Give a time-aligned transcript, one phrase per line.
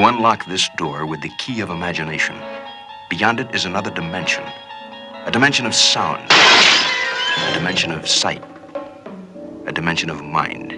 [0.00, 2.34] You unlock this door with the key of imagination.
[3.10, 4.42] Beyond it is another dimension
[5.26, 8.42] a dimension of sound, a dimension of sight,
[9.66, 10.72] a dimension of mind.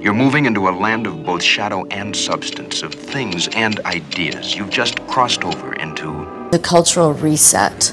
[0.00, 4.56] You're moving into a land of both shadow and substance, of things and ideas.
[4.56, 7.92] You've just crossed over into the cultural reset.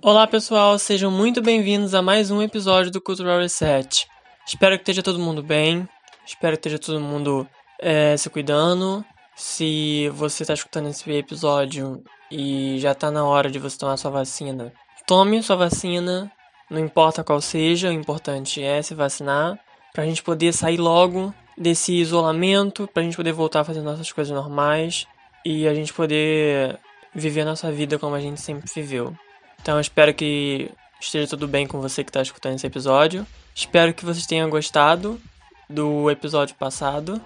[0.00, 4.06] Olá pessoal, sejam muito bem-vindos a mais um episódio do Cultural Reset.
[4.46, 5.86] Espero que esteja todo mundo bem,
[6.28, 7.48] espero que esteja todo mundo
[7.80, 9.04] é, se cuidando.
[9.34, 14.10] Se você está escutando esse episódio e já está na hora de você tomar sua
[14.10, 14.72] vacina,
[15.06, 16.30] tome sua vacina,
[16.68, 19.58] não importa qual seja, o importante é se vacinar,
[19.94, 23.80] para a gente poder sair logo desse isolamento, para a gente poder voltar a fazer
[23.80, 25.06] nossas coisas normais
[25.44, 26.78] e a gente poder
[27.14, 29.16] viver a nossa vida como a gente sempre viveu.
[29.62, 30.70] Então espero que
[31.00, 33.24] esteja tudo bem com você que está escutando esse episódio.
[33.54, 35.20] Espero que vocês tenham gostado
[35.68, 37.20] do episódio passado.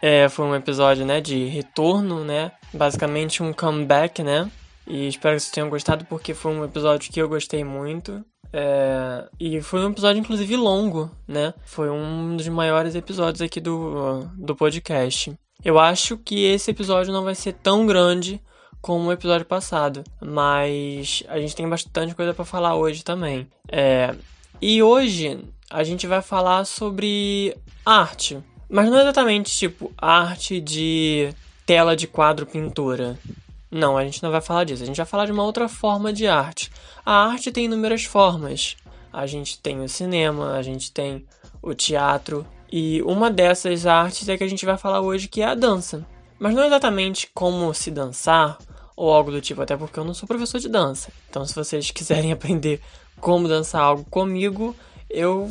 [0.00, 2.52] É, foi um episódio né, de retorno, né?
[2.72, 4.50] Basicamente um comeback, né?
[4.86, 8.24] E espero que vocês tenham gostado porque foi um episódio que eu gostei muito.
[8.52, 11.52] É, e foi um episódio, inclusive, longo, né?
[11.64, 15.34] Foi um dos maiores episódios aqui do, do podcast.
[15.64, 18.40] Eu acho que esse episódio não vai ser tão grande
[18.80, 23.48] como o episódio passado, mas a gente tem bastante coisa para falar hoje também.
[23.70, 24.14] É,
[24.62, 28.38] e hoje a gente vai falar sobre arte,
[28.68, 31.32] mas não exatamente tipo arte de
[31.66, 33.18] tela de quadro pintura.
[33.70, 34.82] Não, a gente não vai falar disso.
[34.82, 36.70] A gente vai falar de uma outra forma de arte.
[37.04, 38.76] A arte tem inúmeras formas.
[39.12, 41.26] A gente tem o cinema, a gente tem
[41.60, 42.46] o teatro.
[42.72, 46.06] E uma dessas artes é que a gente vai falar hoje, que é a dança.
[46.38, 48.56] Mas não exatamente como se dançar
[48.96, 51.12] ou algo do tipo, até porque eu não sou professor de dança.
[51.28, 52.80] Então, se vocês quiserem aprender
[53.20, 54.74] como dançar algo comigo,
[55.10, 55.50] eu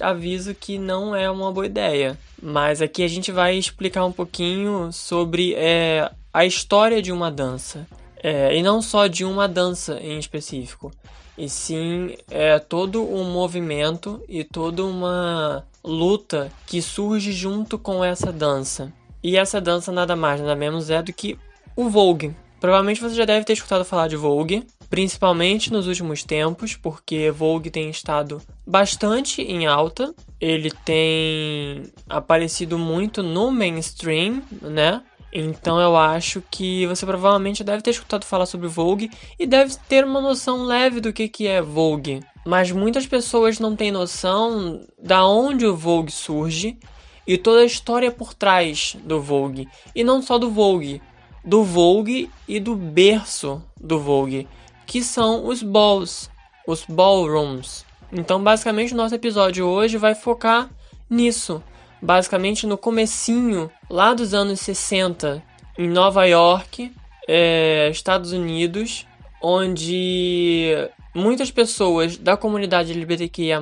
[0.00, 2.18] aviso que não é uma boa ideia.
[2.42, 7.86] Mas aqui a gente vai explicar um pouquinho sobre é, a história de uma dança.
[8.22, 10.90] É, e não só de uma dança em específico,
[11.36, 18.32] e sim é, todo um movimento e toda uma luta que surge junto com essa
[18.32, 18.92] dança.
[19.22, 21.38] E essa dança nada mais nada menos é do que
[21.76, 22.34] o Vogue.
[22.60, 27.70] Provavelmente você já deve ter escutado falar de Vogue, principalmente nos últimos tempos, porque Vogue
[27.70, 30.14] tem estado bastante em alta.
[30.40, 35.02] Ele tem aparecido muito no mainstream, né?
[35.32, 40.04] Então eu acho que você provavelmente deve ter escutado falar sobre Vogue e deve ter
[40.04, 42.20] uma noção leve do que, que é Vogue.
[42.46, 46.78] Mas muitas pessoas não têm noção da onde o Vogue surge
[47.26, 49.68] e toda a história por trás do Vogue.
[49.94, 51.02] E não só do Vogue,
[51.44, 54.48] do Vogue e do berço do Vogue,
[54.88, 56.30] que são os balls,
[56.66, 57.84] os ballrooms.
[58.10, 60.70] Então, basicamente, o nosso episódio hoje vai focar
[61.10, 61.62] nisso,
[62.00, 65.42] basicamente no comecinho lá dos anos 60
[65.76, 66.90] em Nova York,
[67.28, 69.06] é, Estados Unidos,
[69.42, 70.72] onde
[71.14, 73.60] muitas pessoas da comunidade LGBTQIA+,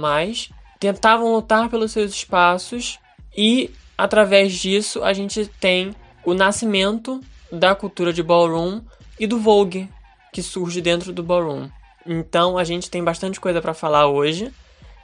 [0.79, 3.01] tentavam lutar pelos seus espaços
[3.37, 5.93] e através disso a gente tem
[6.25, 7.21] o nascimento
[7.51, 8.81] da cultura de ballroom
[9.19, 9.89] e do Vogue,
[10.37, 11.71] que surge dentro do ballroom.
[12.05, 14.53] Então a gente tem bastante coisa para falar hoje.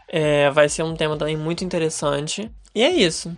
[0.06, 2.50] É, vai ser um tema também muito interessante.
[2.74, 3.34] E é isso.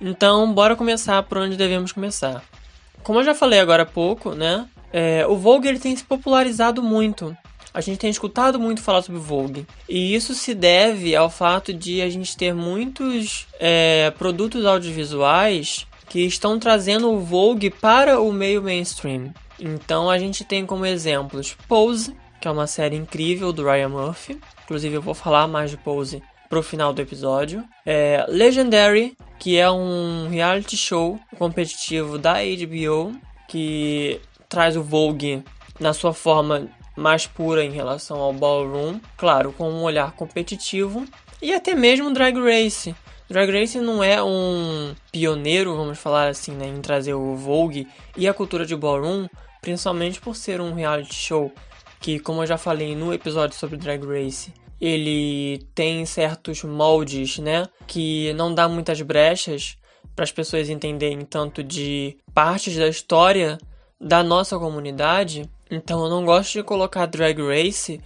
[0.00, 2.42] Então, bora começar por onde devemos começar.
[3.02, 4.66] Como eu já falei agora há pouco, né?
[4.90, 7.36] É, o Vogue ele tem se popularizado muito.
[7.74, 9.66] A gente tem escutado muito falar sobre Vogue.
[9.86, 16.20] E isso se deve ao fato de a gente ter muitos é, produtos audiovisuais que
[16.20, 19.34] estão trazendo o Vogue para o meio mainstream.
[19.58, 24.38] Então a gente tem como exemplos Pose, que é uma série incrível do Ryan Murphy.
[24.64, 27.64] Inclusive eu vou falar mais de Pose pro final do episódio.
[27.84, 33.16] É Legendary, que é um reality show competitivo da HBO
[33.48, 35.42] que traz o Vogue
[35.78, 41.04] na sua forma mais pura em relação ao ballroom, claro, com um olhar competitivo,
[41.42, 42.94] e até mesmo Drag Race.
[43.28, 47.86] Drag Race não é um pioneiro, vamos falar assim, né, em trazer o Vogue
[48.16, 49.26] e a cultura de ballroom,
[49.66, 51.52] principalmente por ser um reality show
[52.00, 57.66] que, como eu já falei no episódio sobre Drag Race, ele tem certos moldes, né,
[57.84, 59.76] que não dá muitas brechas
[60.14, 63.58] para as pessoas entenderem tanto de partes da história
[64.00, 65.50] da nossa comunidade.
[65.68, 68.00] Então eu não gosto de colocar Drag Race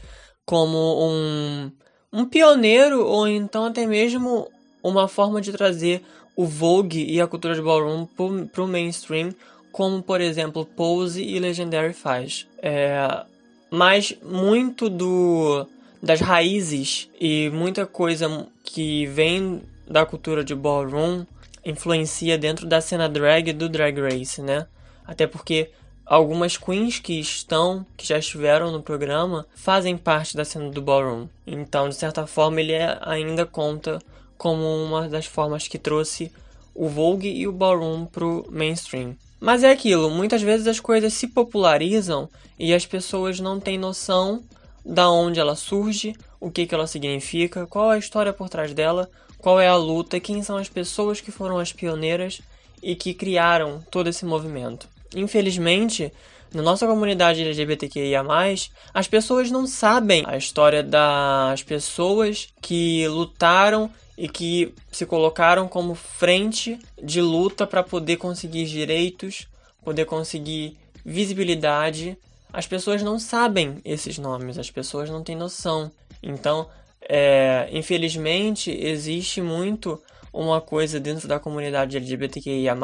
[0.46, 1.70] como um,
[2.10, 4.48] um pioneiro ou então até mesmo
[4.82, 6.02] uma forma de trazer
[6.34, 8.06] o Vogue e a cultura de ballroom
[8.50, 9.28] para o mainstream
[9.72, 12.46] como por exemplo Pose e Legendary faz.
[12.62, 13.24] É,
[13.70, 15.66] mas muito do
[16.02, 21.26] das raízes e muita coisa que vem da cultura de ballroom
[21.64, 24.66] influencia dentro da cena drag do Drag Race, né?
[25.06, 25.70] Até porque
[26.06, 31.28] algumas queens que estão, que já estiveram no programa, fazem parte da cena do ballroom.
[31.46, 34.00] Então, de certa forma, ele é, ainda conta
[34.38, 36.32] como uma das formas que trouxe
[36.74, 39.16] o Vogue e o ballroom pro mainstream.
[39.40, 42.28] Mas é aquilo, muitas vezes as coisas se popularizam
[42.58, 44.42] e as pessoas não têm noção
[44.84, 48.74] da onde ela surge, o que, que ela significa, qual é a história por trás
[48.74, 49.08] dela,
[49.38, 52.42] qual é a luta, quem são as pessoas que foram as pioneiras
[52.82, 54.86] e que criaram todo esse movimento.
[55.14, 56.12] Infelizmente,
[56.52, 58.22] na nossa comunidade LGBTQIA,
[58.92, 63.90] as pessoas não sabem a história das pessoas que lutaram
[64.20, 69.48] e que se colocaram como frente de luta para poder conseguir direitos,
[69.82, 72.18] poder conseguir visibilidade.
[72.52, 75.90] As pessoas não sabem esses nomes, as pessoas não têm noção.
[76.22, 76.68] Então,
[77.00, 79.98] é, infelizmente, existe muito
[80.30, 82.76] uma coisa dentro da comunidade LGBTQIA,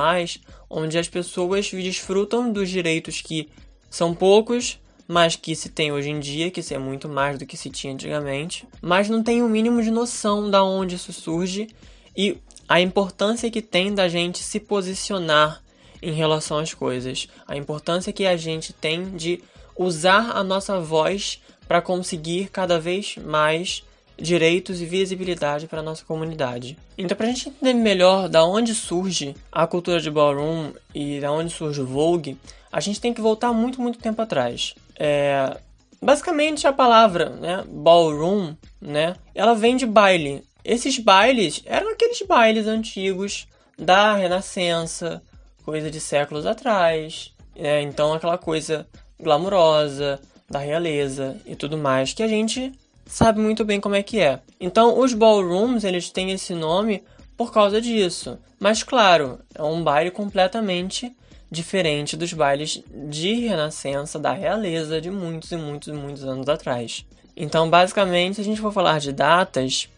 [0.70, 3.50] onde as pessoas desfrutam dos direitos que
[3.90, 7.46] são poucos, mas que se tem hoje em dia, que se é muito mais do
[7.46, 11.12] que se tinha antigamente, mas não tem o um mínimo de noção da onde isso
[11.12, 11.68] surge
[12.16, 12.38] e
[12.68, 15.62] a importância que tem da gente se posicionar
[16.02, 19.42] em relação às coisas, a importância que a gente tem de
[19.76, 23.82] usar a nossa voz para conseguir cada vez mais
[24.18, 26.78] direitos e visibilidade para a nossa comunidade.
[26.96, 31.30] Então, para a gente entender melhor da onde surge a cultura de ballroom e da
[31.30, 32.38] onde surge o Vogue,
[32.72, 34.74] a gente tem que voltar muito, muito tempo atrás.
[34.98, 35.56] É,
[36.00, 40.44] basicamente, a palavra né, ballroom, né, ela vem de baile.
[40.64, 43.46] Esses bailes eram aqueles bailes antigos
[43.78, 45.22] da Renascença,
[45.64, 47.32] coisa de séculos atrás.
[47.54, 48.86] É, então, aquela coisa
[49.20, 52.72] glamurosa da realeza e tudo mais que a gente
[53.06, 54.40] sabe muito bem como é que é.
[54.60, 57.02] Então, os ballrooms, eles têm esse nome
[57.36, 58.38] por causa disso.
[58.58, 61.14] Mas claro, é um baile completamente
[61.56, 67.04] diferente dos bailes de renascença da realeza de muitos e muitos e muitos anos atrás.
[67.36, 69.88] Então, basicamente, se a gente for falar de datas,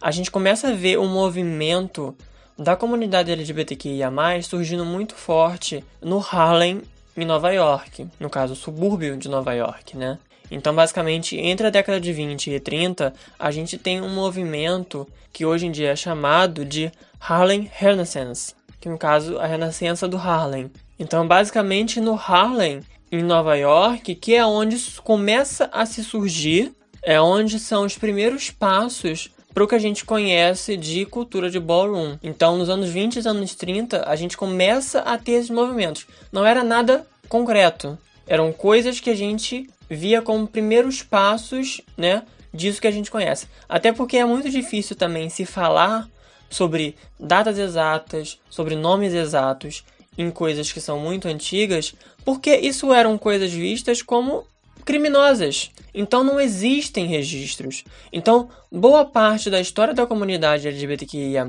[0.00, 2.16] a gente começa a ver o um movimento
[2.56, 4.10] da comunidade LGBTQIA+,
[4.42, 6.82] surgindo muito forte no Harlem,
[7.16, 10.18] em Nova York, no caso, o subúrbio de Nova York, né?
[10.50, 15.44] Então, basicamente, entre a década de 20 e 30, a gente tem um movimento que
[15.44, 16.90] hoje em dia é chamado de
[17.20, 20.70] Harlem Renaissance, que no caso a renascença do Harlem.
[21.00, 27.18] Então, basicamente, no Harlem, em Nova York, que é onde começa a se surgir, é
[27.18, 32.18] onde são os primeiros passos para o que a gente conhece de cultura de ballroom.
[32.22, 36.06] Então, nos anos 20 e anos 30, a gente começa a ter esses movimentos.
[36.30, 42.80] Não era nada concreto, eram coisas que a gente via como primeiros passos, né, disso
[42.80, 43.48] que a gente conhece.
[43.66, 46.06] Até porque é muito difícil também se falar
[46.50, 49.82] sobre datas exatas, sobre nomes exatos
[50.20, 51.94] em coisas que são muito antigas,
[52.24, 54.44] porque isso eram coisas vistas como
[54.84, 55.70] criminosas.
[55.94, 57.84] Então não existem registros.
[58.12, 61.46] Então, boa parte da história da comunidade LGBTQIA+,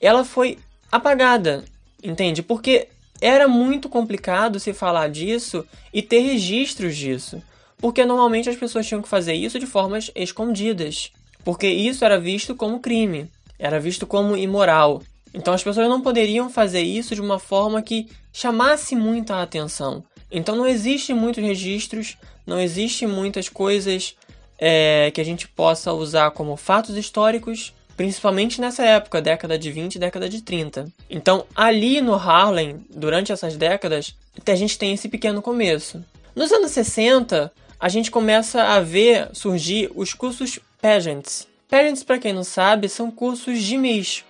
[0.00, 0.58] ela foi
[0.90, 1.64] apagada,
[2.02, 2.42] entende?
[2.42, 2.88] Porque
[3.20, 7.42] era muito complicado se falar disso e ter registros disso,
[7.78, 11.10] porque normalmente as pessoas tinham que fazer isso de formas escondidas,
[11.44, 15.02] porque isso era visto como crime, era visto como imoral.
[15.34, 20.04] Então as pessoas não poderiam fazer isso de uma forma que chamasse muita atenção.
[20.30, 22.16] Então não existe muitos registros,
[22.46, 24.16] não existe muitas coisas
[24.58, 29.94] é, que a gente possa usar como fatos históricos principalmente nessa época, década de 20
[29.94, 30.86] e década de 30.
[31.08, 34.14] Então, ali no Harlem, durante essas décadas,
[34.46, 36.04] a gente tem esse pequeno começo.
[36.34, 41.48] Nos anos 60, a gente começa a ver surgir os cursos pageants.
[41.68, 44.24] Pageants, para quem não sabe, são cursos de Miss,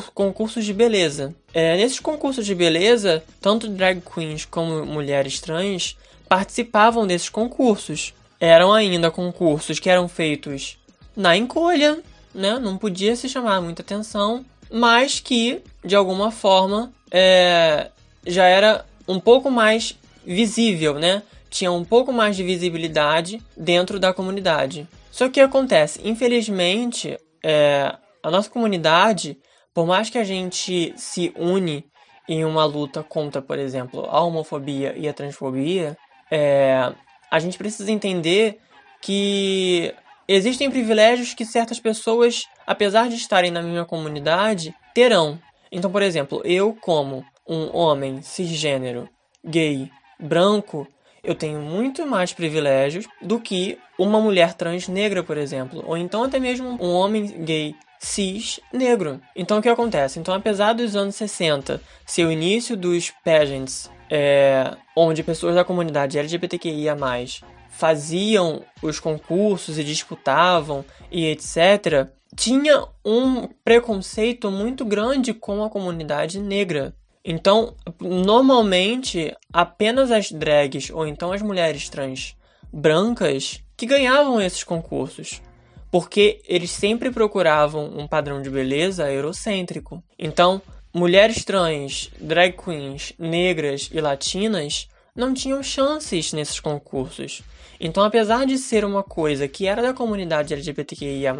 [0.00, 1.34] concursos de beleza.
[1.52, 5.96] É, nesses concursos de beleza, tanto drag queens como mulheres trans
[6.28, 8.14] participavam desses concursos.
[8.40, 10.78] Eram ainda concursos que eram feitos
[11.16, 12.00] na encolha,
[12.34, 17.90] né, não podia se chamar muita atenção, mas que, de alguma forma, é,
[18.26, 19.94] já era um pouco mais
[20.24, 21.22] visível, né?
[21.50, 24.88] Tinha um pouco mais de visibilidade dentro da comunidade.
[25.10, 29.36] Só que acontece, infelizmente, é, a nossa comunidade,
[29.74, 31.84] por mais que a gente se une
[32.28, 35.96] em uma luta contra, por exemplo, a homofobia e a transfobia,
[36.30, 36.92] é,
[37.30, 38.58] a gente precisa entender
[39.00, 39.94] que
[40.28, 45.38] Existem privilégios que certas pessoas, apesar de estarem na minha comunidade, terão.
[45.70, 49.08] Então, por exemplo, eu, como um homem cisgênero,
[49.44, 50.86] gay, branco,
[51.24, 56.24] eu tenho muito mais privilégios do que uma mulher trans negra, por exemplo, ou então
[56.24, 59.20] até mesmo um homem gay cis negro.
[59.34, 60.18] Então o que acontece?
[60.18, 66.18] Então, apesar dos anos 60 ser o início dos pageants, é, onde pessoas da comunidade
[66.18, 66.96] LGBTQIA
[67.70, 76.40] faziam os concursos e disputavam e etc., tinha um preconceito muito grande com a comunidade
[76.40, 76.94] negra.
[77.24, 82.36] Então, normalmente, apenas as drags ou então as mulheres trans
[82.72, 85.40] brancas que ganhavam esses concursos,
[85.92, 90.02] porque eles sempre procuravam um padrão de beleza eurocêntrico.
[90.18, 97.42] Então, mulheres trans, drag queens, negras e latinas não tinham chances nesses concursos.
[97.78, 101.36] Então, apesar de ser uma coisa que era da comunidade LGBTQIA,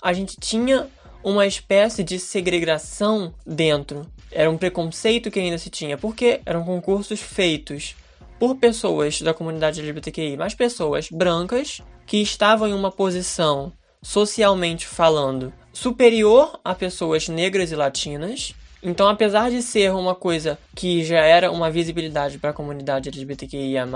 [0.00, 0.88] a gente tinha
[1.22, 4.06] uma espécie de segregação dentro.
[4.32, 7.94] Era um preconceito que ainda se tinha, porque eram concursos feitos
[8.38, 15.52] por pessoas da comunidade LGBTQI, mas pessoas brancas que estavam em uma posição socialmente falando
[15.72, 18.54] superior a pessoas negras e latinas.
[18.82, 23.86] Então, apesar de ser uma coisa que já era uma visibilidade para a comunidade LGBTQIA,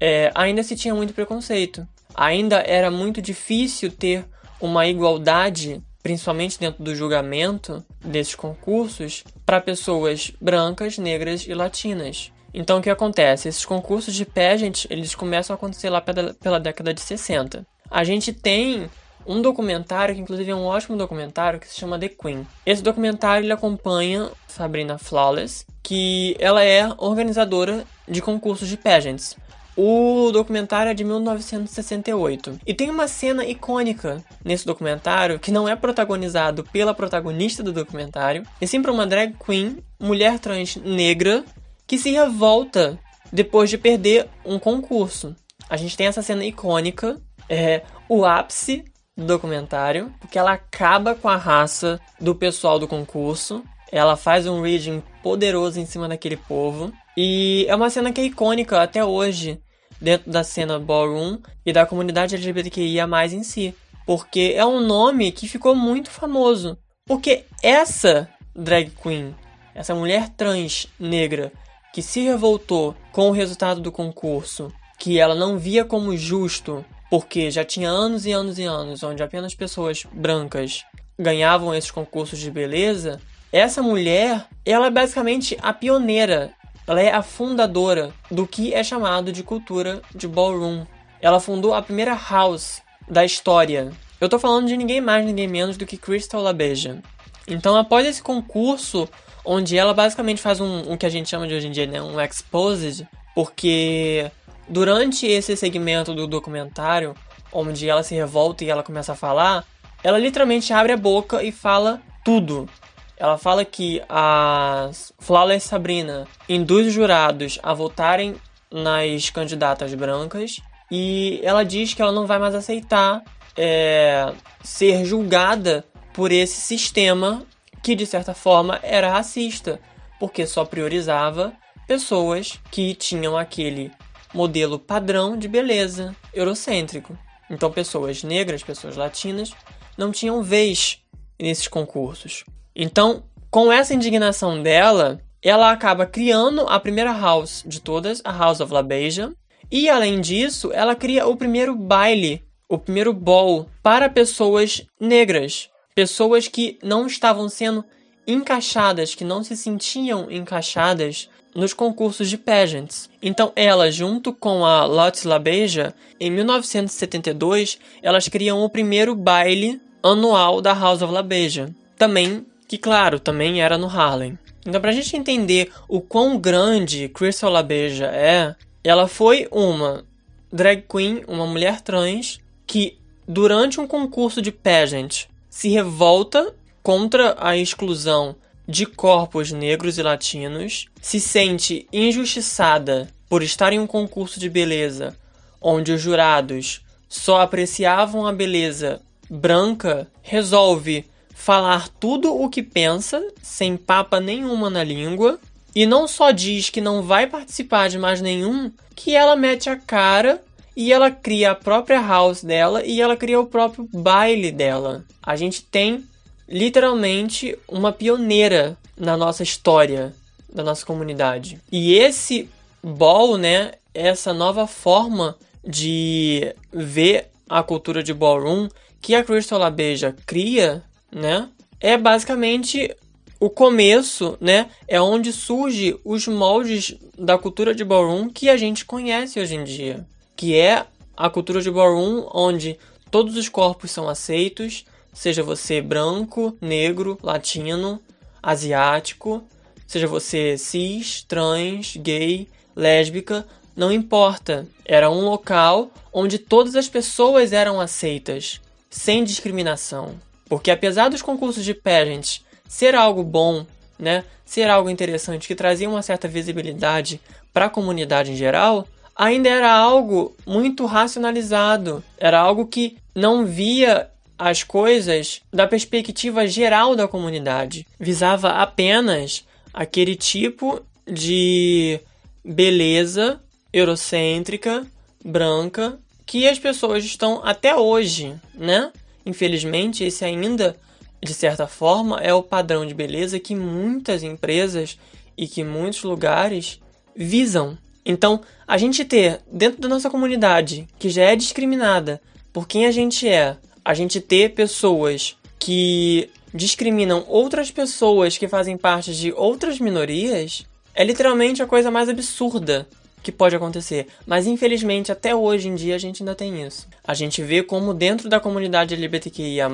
[0.00, 1.86] é, ainda se tinha muito preconceito.
[2.14, 4.24] Ainda era muito difícil ter
[4.60, 12.32] uma igualdade, principalmente dentro do julgamento desses concursos, para pessoas brancas, negras e latinas.
[12.56, 13.48] Então o que acontece?
[13.48, 17.66] Esses concursos de pageant, eles começam a acontecer lá pela, pela década de 60.
[17.90, 18.88] A gente tem
[19.26, 22.46] um documentário, que inclusive é um ótimo documentário, que se chama The Queen.
[22.64, 29.36] Esse documentário ele acompanha Sabrina Flawless, que ela é organizadora de concursos de pageants.
[29.76, 35.76] O documentário é de 1968 e tem uma cena icônica nesse documentário que não é
[35.76, 41.44] protagonizado pela protagonista do documentário, e sim por uma drag queen, mulher trans negra,
[41.86, 42.98] que se revolta
[43.32, 45.34] depois de perder um concurso.
[45.68, 48.84] A gente tem essa cena icônica, é o ápice
[49.16, 53.64] do documentário, porque ela acaba com a raça do pessoal do concurso.
[53.90, 56.92] Ela faz um reading poderoso em cima daquele povo.
[57.16, 59.60] E é uma cena que é icônica até hoje
[60.00, 63.74] dentro da cena ballroom e da comunidade LGBTQIA+, em si.
[64.06, 66.78] Porque é um nome que ficou muito famoso.
[67.06, 69.34] Porque essa drag queen,
[69.74, 71.52] essa mulher trans negra
[71.96, 77.50] que se revoltou com o resultado do concurso, que ela não via como justo, porque
[77.50, 80.84] já tinha anos e anos e anos onde apenas pessoas brancas
[81.18, 83.18] ganhavam esses concursos de beleza,
[83.50, 86.52] essa mulher, ela é basicamente a pioneira
[86.86, 90.84] ela é a fundadora do que é chamado de cultura de ballroom.
[91.22, 93.90] Ela fundou a primeira house da história.
[94.20, 97.02] Eu tô falando de ninguém mais, ninguém menos do que Crystal LaBeija.
[97.48, 99.08] Então, após esse concurso,
[99.44, 102.02] onde ela basicamente faz um, um que a gente chama de hoje em dia, né,
[102.02, 104.30] um exposed, porque
[104.68, 107.14] durante esse segmento do documentário,
[107.52, 109.64] onde ela se revolta e ela começa a falar,
[110.02, 112.68] ela literalmente abre a boca e fala tudo.
[113.16, 118.36] Ela fala que a Flawless Sabrina induz os jurados a votarem
[118.70, 120.60] nas candidatas brancas
[120.90, 123.22] e ela diz que ela não vai mais aceitar
[123.56, 125.84] é, ser julgada
[126.16, 127.46] por esse sistema
[127.82, 129.78] que de certa forma era racista,
[130.18, 131.52] porque só priorizava
[131.86, 133.92] pessoas que tinham aquele
[134.32, 137.16] modelo padrão de beleza eurocêntrico.
[137.50, 139.52] Então pessoas negras, pessoas latinas
[139.96, 141.02] não tinham vez
[141.38, 142.44] nesses concursos.
[142.74, 148.60] Então, com essa indignação dela, ela acaba criando a primeira house de todas, a House
[148.60, 149.34] of La Beija.
[149.70, 156.46] E além disso, ela cria o primeiro baile, o primeiro ball para pessoas negras, pessoas
[156.46, 157.82] que não estavam sendo
[158.26, 163.08] encaixadas, que não se sentiam encaixadas nos concursos de pageants.
[163.22, 170.60] Então, ela, junto com a Lotte LaBeija, em 1972, elas criam o primeiro baile anual
[170.60, 171.74] da House of LaBeija.
[171.96, 174.38] Também que claro, também era no Harlem.
[174.66, 180.04] Então, pra gente entender o quão grande Crystal LaBeija é, ela foi uma
[180.52, 187.56] drag queen, uma mulher trans, que durante um concurso de pageant se revolta contra a
[187.56, 188.36] exclusão
[188.68, 195.16] de corpos negros e latinos, se sente injustiçada por estar em um concurso de beleza
[195.58, 203.78] onde os jurados só apreciavam a beleza branca, resolve falar tudo o que pensa, sem
[203.78, 205.40] papa nenhuma na língua,
[205.74, 209.76] e não só diz que não vai participar de mais nenhum, que ela mete a
[209.76, 210.38] cara
[210.76, 215.04] e ela cria a própria house dela e ela cria o próprio baile dela.
[215.22, 216.04] A gente tem
[216.46, 220.14] literalmente uma pioneira na nossa história,
[220.52, 221.58] da nossa comunidade.
[221.72, 222.48] E esse
[222.82, 228.68] ball, né, essa nova forma de ver a cultura de ballroom
[229.00, 231.48] que a Crystal Labeja cria, né?
[231.80, 232.94] É basicamente
[233.38, 234.68] o começo, né?
[234.88, 239.64] É onde surge os moldes da cultura de ballroom que a gente conhece hoje em
[239.64, 240.06] dia,
[240.36, 242.78] que é a cultura de ballroom onde
[243.10, 248.00] todos os corpos são aceitos, seja você branco, negro, latino,
[248.42, 249.42] asiático,
[249.86, 254.66] seja você cis, trans, gay, lésbica, não importa.
[254.84, 260.20] Era um local onde todas as pessoas eram aceitas, sem discriminação.
[260.48, 263.66] Porque apesar dos concursos de pageant ser algo bom,
[263.98, 267.20] né, ser algo interessante que trazia uma certa visibilidade
[267.52, 274.10] para a comunidade em geral, ainda era algo muito racionalizado, era algo que não via
[274.38, 281.98] as coisas da perspectiva geral da comunidade, visava apenas aquele tipo de
[282.44, 283.40] beleza
[283.72, 284.86] eurocêntrica,
[285.24, 288.92] branca, que as pessoas estão até hoje, né?
[289.24, 290.76] Infelizmente, esse ainda,
[291.22, 294.98] de certa forma, é o padrão de beleza que muitas empresas
[295.36, 296.80] e que muitos lugares
[297.14, 297.78] visam.
[298.06, 302.22] Então, a gente ter dentro da nossa comunidade, que já é discriminada
[302.52, 308.76] por quem a gente é, a gente ter pessoas que discriminam outras pessoas que fazem
[308.76, 312.86] parte de outras minorias, é literalmente a coisa mais absurda
[313.22, 314.06] que pode acontecer.
[314.24, 316.86] Mas infelizmente, até hoje em dia, a gente ainda tem isso.
[317.04, 319.68] A gente vê como dentro da comunidade LGBTQIA,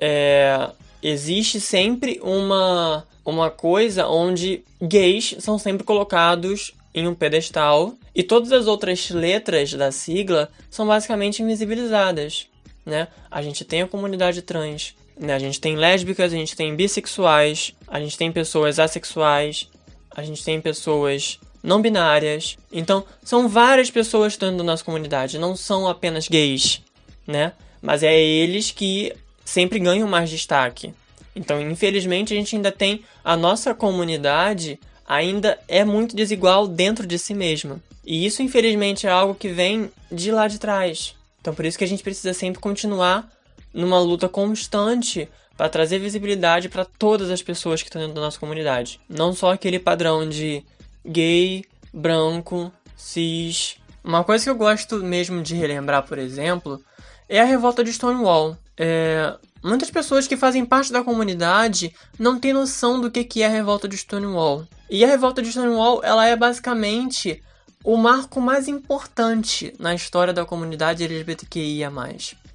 [0.00, 0.70] é,
[1.02, 8.52] existe sempre uma, uma coisa onde gays são sempre colocados em um pedestal e todas
[8.52, 12.46] as outras letras da sigla são basicamente invisibilizadas.
[12.86, 13.08] Né?
[13.30, 15.34] A gente tem a comunidade trans, né?
[15.34, 19.68] a gente tem lésbicas, a gente tem bissexuais, a gente tem pessoas assexuais,
[20.14, 22.56] a gente tem pessoas não binárias.
[22.70, 26.82] Então, são várias pessoas dentro da nossa comunidade, não são apenas gays,
[27.26, 27.52] né?
[27.80, 29.12] Mas é eles que
[29.44, 30.94] sempre ganham mais destaque.
[31.34, 37.18] Então, infelizmente, a gente ainda tem a nossa comunidade ainda é muito desigual dentro de
[37.18, 37.80] si mesma.
[38.04, 41.14] E isso, infelizmente, é algo que vem de lá de trás.
[41.40, 43.30] Então, por isso que a gente precisa sempre continuar
[43.72, 48.38] numa luta constante para trazer visibilidade para todas as pessoas que estão dentro da nossa
[48.38, 49.00] comunidade.
[49.08, 50.64] Não só aquele padrão de
[51.04, 53.76] gay, branco, cis.
[54.02, 56.82] Uma coisa que eu gosto mesmo de relembrar, por exemplo,
[57.28, 58.56] é a revolta de Stonewall.
[58.76, 63.48] É, muitas pessoas que fazem parte da comunidade não têm noção do que é a
[63.48, 64.66] revolta de Stonewall.
[64.90, 67.42] E a revolta de Stonewall ela é basicamente
[67.82, 71.90] o marco mais importante na história da comunidade LGBTQIA+.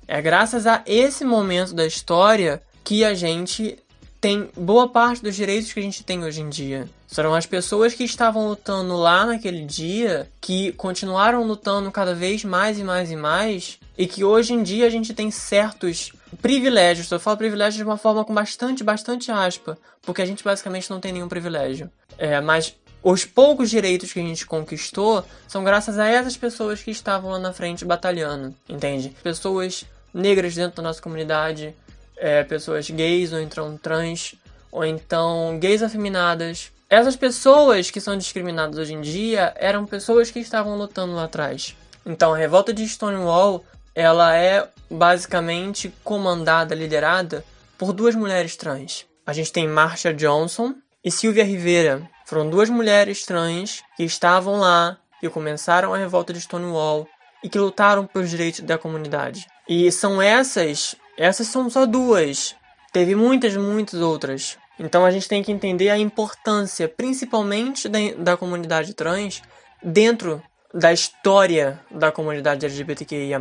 [0.08, 3.78] É graças a esse momento da história que a gente
[4.22, 6.90] tem boa parte dos direitos que a gente tem hoje em dia.
[7.08, 12.78] Serão as pessoas que estavam lutando lá naquele dia que continuaram lutando cada vez mais
[12.78, 17.10] e mais e mais e que hoje em dia a gente tem certos privilégios.
[17.10, 21.00] Eu falo privilégios de uma forma com bastante, bastante aspa, porque a gente basicamente não
[21.00, 21.90] tem nenhum privilégio.
[22.18, 26.92] É, mas os poucos direitos que a gente conquistou são graças a essas pessoas que
[26.92, 29.16] estavam lá na frente batalhando, entende?
[29.24, 31.74] Pessoas negras dentro da nossa comunidade,
[32.20, 34.36] é, pessoas gays ou então trans,
[34.72, 36.72] ou então gays afeminadas.
[36.90, 41.76] Essas pessoas que são discriminadas hoje em dia eram pessoas que estavam lutando lá atrás.
[42.06, 43.64] Então a revolta de Stonewall
[43.96, 47.44] ela é basicamente comandada, liderada
[47.78, 49.06] por duas mulheres trans.
[49.26, 52.02] A gente tem Marsha Johnson e Sylvia Rivera.
[52.26, 57.08] Foram duas mulheres trans que estavam lá, e começaram a revolta de Stonewall
[57.44, 59.48] e que lutaram pelos direitos da comunidade.
[59.68, 62.56] E são essas essas são só duas.
[62.94, 64.58] Teve muitas, muitas outras.
[64.80, 69.42] Então a gente tem que entender a importância, principalmente da, da comunidade trans,
[69.84, 70.42] dentro
[70.74, 73.38] da história da comunidade LGBTQIA.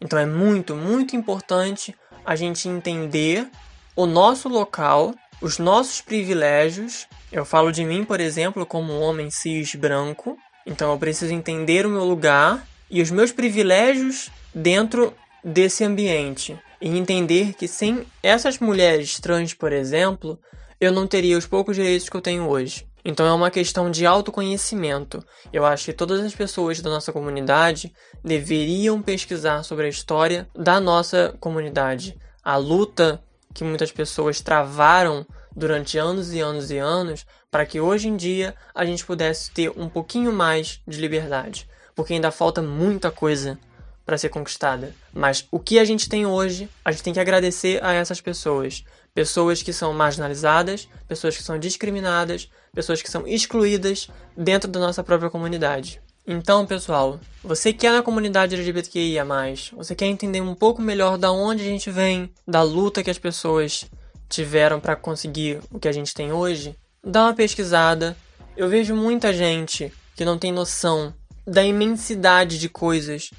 [0.00, 3.48] Então é muito, muito importante a gente entender
[3.96, 7.08] o nosso local, os nossos privilégios.
[7.32, 10.38] Eu falo de mim, por exemplo, como um homem cis branco.
[10.64, 16.88] Então eu preciso entender o meu lugar e os meus privilégios dentro desse ambiente e
[16.88, 20.38] entender que sem essas mulheres trans, por exemplo,
[20.80, 22.88] eu não teria os poucos direitos que eu tenho hoje.
[23.04, 25.24] Então é uma questão de autoconhecimento.
[25.52, 30.78] Eu acho que todas as pessoas da nossa comunidade deveriam pesquisar sobre a história da
[30.80, 33.22] nossa comunidade, a luta
[33.54, 38.54] que muitas pessoas travaram durante anos e anos e anos para que hoje em dia
[38.74, 43.58] a gente pudesse ter um pouquinho mais de liberdade, porque ainda falta muita coisa
[44.10, 44.92] para ser conquistada.
[45.12, 48.82] Mas o que a gente tem hoje, a gente tem que agradecer a essas pessoas.
[49.14, 55.04] Pessoas que são marginalizadas, pessoas que são discriminadas, pessoas que são excluídas dentro da nossa
[55.04, 56.02] própria comunidade.
[56.26, 59.24] Então, pessoal, você que é na comunidade LGBTQIA+,
[59.76, 63.18] você quer entender um pouco melhor da onde a gente vem, da luta que as
[63.18, 63.84] pessoas
[64.28, 68.16] tiveram para conseguir o que a gente tem hoje, dá uma pesquisada.
[68.56, 71.14] Eu vejo muita gente que não tem noção
[71.46, 73.30] da imensidade de coisas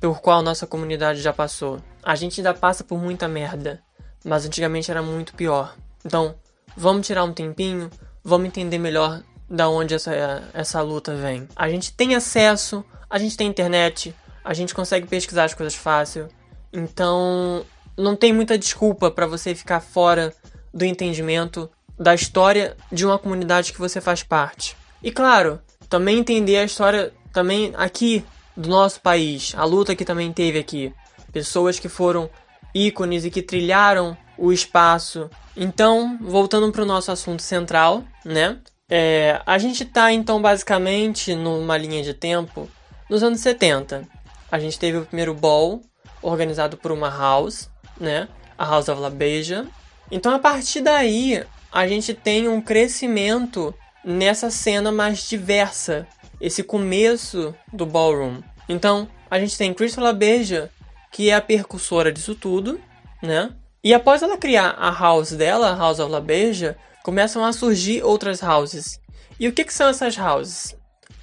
[0.00, 1.80] por qual nossa comunidade já passou.
[2.02, 3.82] A gente ainda passa por muita merda,
[4.24, 5.76] mas antigamente era muito pior.
[6.04, 6.34] Então,
[6.76, 7.90] vamos tirar um tempinho,
[8.24, 11.46] vamos entender melhor da onde essa, essa luta vem.
[11.54, 16.28] A gente tem acesso, a gente tem internet, a gente consegue pesquisar as coisas fácil.
[16.72, 17.64] Então,
[17.96, 20.32] não tem muita desculpa para você ficar fora
[20.72, 24.76] do entendimento da história de uma comunidade que você faz parte.
[25.02, 28.24] E claro, também entender a história também aqui
[28.60, 30.92] do nosso país, a luta que também teve aqui,
[31.32, 32.28] pessoas que foram
[32.74, 35.30] ícones e que trilharam o espaço.
[35.56, 38.58] Então, voltando para o nosso assunto central, né?
[38.88, 42.68] É, a gente está então basicamente numa linha de tempo
[43.08, 44.06] nos anos 70.
[44.50, 45.80] A gente teve o primeiro ball
[46.20, 48.28] organizado por uma house, né?
[48.58, 49.66] A House of La Beja.
[50.10, 53.72] Então a partir daí a gente tem um crescimento
[54.04, 56.06] nessa cena mais diversa,
[56.40, 58.40] esse começo do ballroom.
[58.70, 60.70] Então a gente tem Crystal La Beja,
[61.10, 62.80] que é a percussora disso tudo,
[63.20, 63.50] né?
[63.82, 68.04] E após ela criar a house dela, a House of La Beja, começam a surgir
[68.04, 69.00] outras houses.
[69.40, 70.76] E o que, que são essas houses?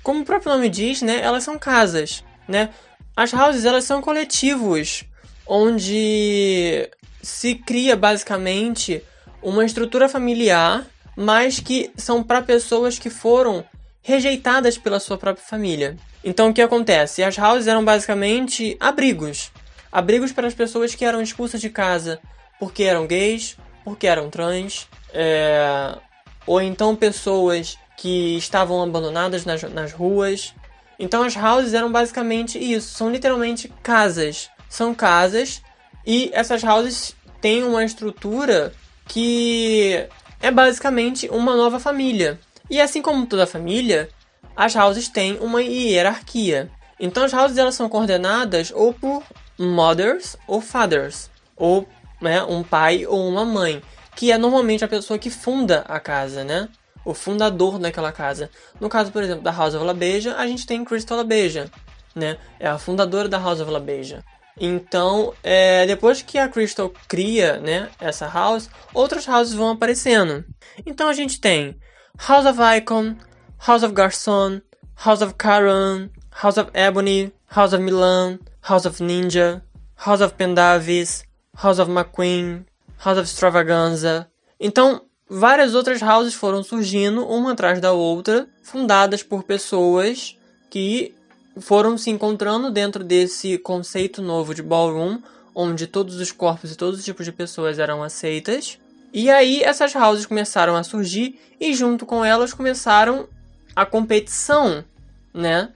[0.04, 2.70] Como o próprio nome diz, né, elas são casas, né?
[3.16, 5.06] As houses elas são coletivos
[5.48, 6.90] onde
[7.22, 9.02] se cria basicamente
[9.42, 13.64] uma estrutura familiar, mas que são para pessoas que foram
[14.08, 15.98] rejeitadas pela sua própria família.
[16.24, 17.22] Então o que acontece?
[17.22, 19.52] As houses eram basicamente abrigos.
[19.92, 22.18] Abrigos para as pessoas que eram expulsas de casa
[22.58, 25.98] porque eram gays, porque eram trans, é,
[26.46, 30.54] ou então pessoas que estavam abandonadas nas, nas ruas.
[30.98, 34.50] Então as houses eram basicamente isso, são literalmente casas.
[34.70, 35.62] São casas
[36.06, 38.74] e essas houses têm uma estrutura
[39.06, 40.08] que
[40.42, 42.40] é basicamente uma nova família.
[42.70, 44.10] E assim como toda família,
[44.56, 46.70] as houses têm uma hierarquia.
[47.00, 49.24] Então as houses elas são coordenadas ou por
[49.58, 51.88] mothers ou fathers, ou
[52.22, 53.82] né, um pai ou uma mãe
[54.16, 56.68] que é normalmente a pessoa que funda a casa, né?
[57.06, 58.50] O fundador daquela casa.
[58.80, 61.70] No caso, por exemplo, da House of La Beja, a gente tem Crystal La Beja,
[62.16, 62.38] né?
[62.60, 64.26] É a fundadora da House of La Beja.
[64.60, 70.44] Então, é, depois que a Crystal cria né, essa house, outras houses vão aparecendo.
[70.84, 71.78] Então a gente tem
[72.18, 73.16] House of Icon,
[73.60, 74.62] House of Garçon,
[74.96, 79.62] House of Karan, House of Ebony, House of Milan, House of Ninja,
[79.96, 81.24] House of Pendavis,
[81.56, 82.66] House of McQueen,
[82.98, 84.28] House of Extravaganza.
[84.60, 90.36] Então, várias outras houses foram surgindo, uma atrás da outra, fundadas por pessoas
[90.70, 91.14] que
[91.62, 95.22] foram se encontrando dentro desse conceito novo de ballroom,
[95.56, 98.78] onde todos os corpos e todos os tipos de pessoas eram aceitas.
[99.20, 103.28] E aí essas houses começaram a surgir e junto com elas começaram
[103.76, 104.86] a competição,
[105.34, 105.70] né?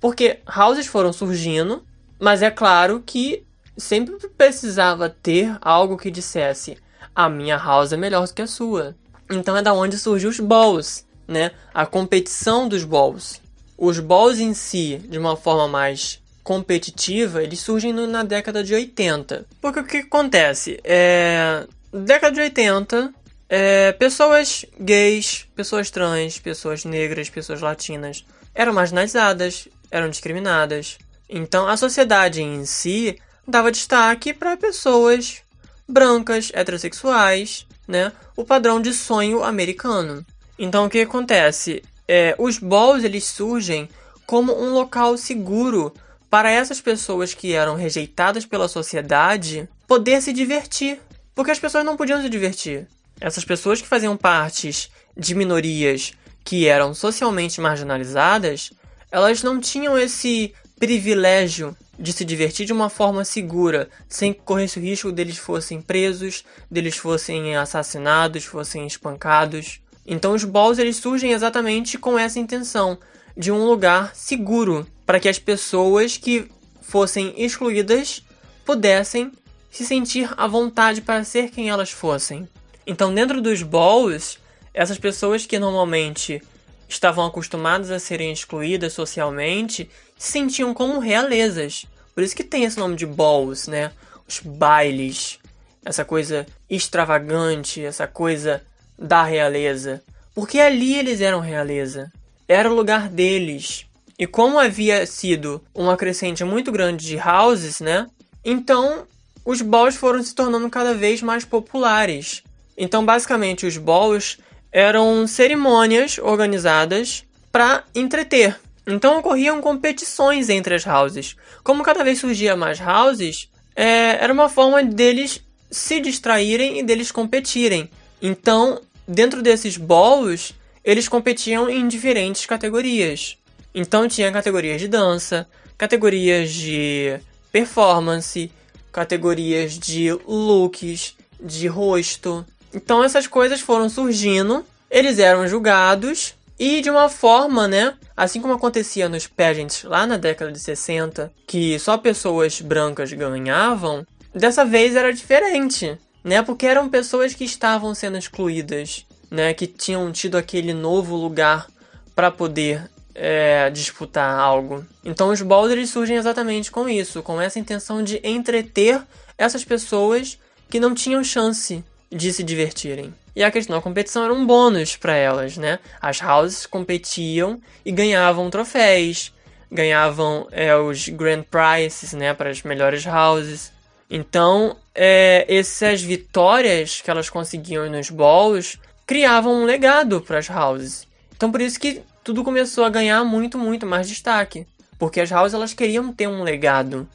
[0.00, 1.84] Porque houses foram surgindo,
[2.20, 3.44] mas é claro que
[3.76, 6.78] sempre precisava ter algo que dissesse:
[7.12, 8.94] a minha house é melhor do que a sua.
[9.28, 11.50] Então é da onde surgiu os balls, né?
[11.74, 13.40] A competição dos balls.
[13.76, 19.46] Os balls em si, de uma forma mais competitiva, eles surgem na década de 80.
[19.60, 20.78] Porque o que acontece?
[20.84, 21.66] É,
[22.00, 23.14] década de 80,
[23.48, 30.98] é, pessoas gays, pessoas trans, pessoas negras, pessoas latinas eram marginalizadas, eram discriminadas.
[31.28, 35.42] Então a sociedade em si dava destaque para pessoas
[35.88, 38.12] brancas, heterossexuais, né?
[38.36, 40.24] O padrão de sonho americano.
[40.58, 41.82] Então o que acontece?
[42.08, 43.88] É, os balls eles surgem
[44.26, 45.92] como um local seguro
[46.28, 50.98] para essas pessoas que eram rejeitadas pela sociedade poder se divertir,
[51.34, 52.86] porque as pessoas não podiam se divertir.
[53.20, 56.12] Essas pessoas que faziam partes de minorias
[56.44, 58.70] que eram socialmente marginalizadas,
[59.10, 64.78] elas não tinham esse privilégio de se divertir de uma forma segura, sem que corresse
[64.78, 69.80] o risco deles fossem presos, deles fossem assassinados, fossem espancados.
[70.06, 72.98] Então os balls eles surgem exatamente com essa intenção
[73.36, 76.48] de um lugar seguro para que as pessoas que
[76.82, 78.22] fossem excluídas
[78.64, 79.32] pudessem
[79.74, 82.48] se sentir à vontade para ser quem elas fossem.
[82.86, 84.38] Então dentro dos balls,
[84.72, 86.40] essas pessoas que normalmente
[86.88, 91.86] estavam acostumadas a serem excluídas socialmente se sentiam como realezas.
[92.14, 93.90] Por isso que tem esse nome de balls, né?
[94.28, 95.40] Os bailes,
[95.84, 98.62] essa coisa extravagante, essa coisa
[98.96, 100.04] da realeza.
[100.36, 102.12] Porque ali eles eram realeza.
[102.46, 103.86] Era o lugar deles.
[104.16, 108.06] E como havia sido uma crescente muito grande de houses, né?
[108.44, 109.04] Então
[109.44, 112.42] os balls foram se tornando cada vez mais populares.
[112.76, 114.38] Então, basicamente, os balls
[114.72, 118.58] eram cerimônias organizadas para entreter.
[118.86, 121.36] Então ocorriam competições entre as houses.
[121.62, 127.10] Como cada vez surgia mais houses, é, era uma forma deles se distraírem e deles
[127.10, 127.88] competirem.
[128.20, 130.54] Então, dentro desses balls,
[130.84, 133.38] eles competiam em diferentes categorias.
[133.74, 137.18] Então tinha categorias de dança, categorias de
[137.50, 138.50] performance,
[138.94, 142.46] categorias de looks, de rosto.
[142.72, 147.94] Então essas coisas foram surgindo, eles eram julgados e de uma forma, né?
[148.16, 154.06] Assim como acontecia nos pageants lá na década de 60, que só pessoas brancas ganhavam,
[154.32, 156.40] dessa vez era diferente, né?
[156.42, 159.52] Porque eram pessoas que estavam sendo excluídas, né?
[159.52, 161.66] Que tinham tido aquele novo lugar
[162.14, 164.84] para poder é, disputar algo.
[165.04, 169.02] Então os boulders surgem exatamente com isso, com essa intenção de entreter
[169.38, 173.14] essas pessoas que não tinham chance de se divertirem.
[173.36, 175.80] E a questão da competição era um bônus para elas, né?
[176.00, 179.32] As houses competiam e ganhavam troféus,
[179.70, 183.72] ganhavam é, os grand prizes, né, para as melhores houses.
[184.08, 191.08] Então, é, essas vitórias que elas conseguiam nos balls criavam um legado para as houses.
[191.36, 194.66] Então, por isso que tudo começou a ganhar muito, muito mais destaque.
[194.98, 197.06] Porque as houses elas queriam ter um legado.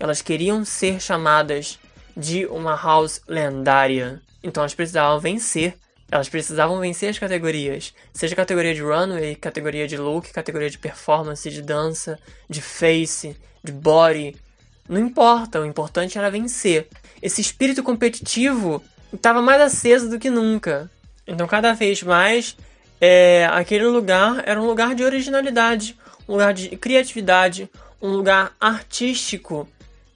[0.00, 1.78] Elas queriam ser chamadas
[2.16, 4.22] de uma house lendária.
[4.42, 5.76] Então elas precisavam vencer.
[6.10, 7.92] Elas precisavam vencer as categorias.
[8.12, 13.72] Seja categoria de runway, categoria de look, categoria de performance, de dança, de face, de
[13.72, 14.34] body.
[14.88, 16.88] Não importa, o importante era vencer.
[17.20, 20.90] Esse espírito competitivo estava mais aceso do que nunca.
[21.26, 22.56] Então cada vez mais
[23.06, 25.94] é, aquele lugar era um lugar de originalidade,
[26.26, 27.68] um lugar de criatividade,
[28.00, 29.68] um lugar artístico,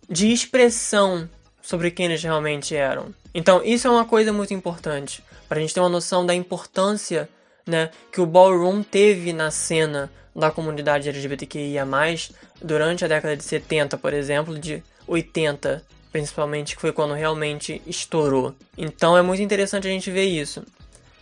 [0.08, 1.28] de expressão
[1.60, 3.14] sobre quem eles realmente eram.
[3.34, 7.28] Então, isso é uma coisa muito importante, para a gente ter uma noção da importância
[7.66, 11.86] né, que o ballroom teve na cena da comunidade LGBTQIA,
[12.62, 18.54] durante a década de 70, por exemplo, de 80, principalmente, que foi quando realmente estourou.
[18.78, 20.62] Então é muito interessante a gente ver isso.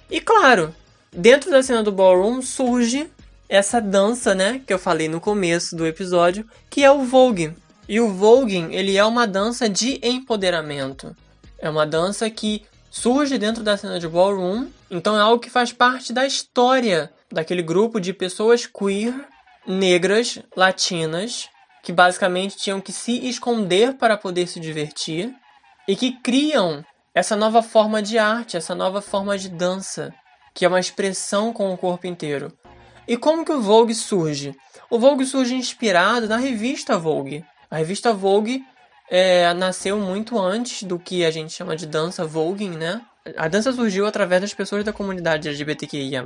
[0.08, 0.72] E claro,
[1.16, 3.10] Dentro da cena do ballroom surge
[3.48, 7.56] essa dança, né, que eu falei no começo do episódio, que é o voguing.
[7.88, 11.16] E o voguing, ele é uma dança de empoderamento.
[11.58, 15.72] É uma dança que surge dentro da cena de ballroom, então é algo que faz
[15.72, 19.14] parte da história daquele grupo de pessoas queer,
[19.66, 21.48] negras, latinas,
[21.82, 25.34] que basicamente tinham que se esconder para poder se divertir
[25.88, 30.12] e que criam essa nova forma de arte, essa nova forma de dança
[30.56, 32.50] que é uma expressão com o corpo inteiro.
[33.06, 34.56] E como que o Vogue surge?
[34.88, 37.44] O Vogue surge inspirado na revista Vogue.
[37.70, 38.64] A revista Vogue
[39.10, 43.02] é, nasceu muito antes do que a gente chama de dança voguing, né?
[43.36, 46.24] A dança surgiu através das pessoas da comunidade LGBTQIA+,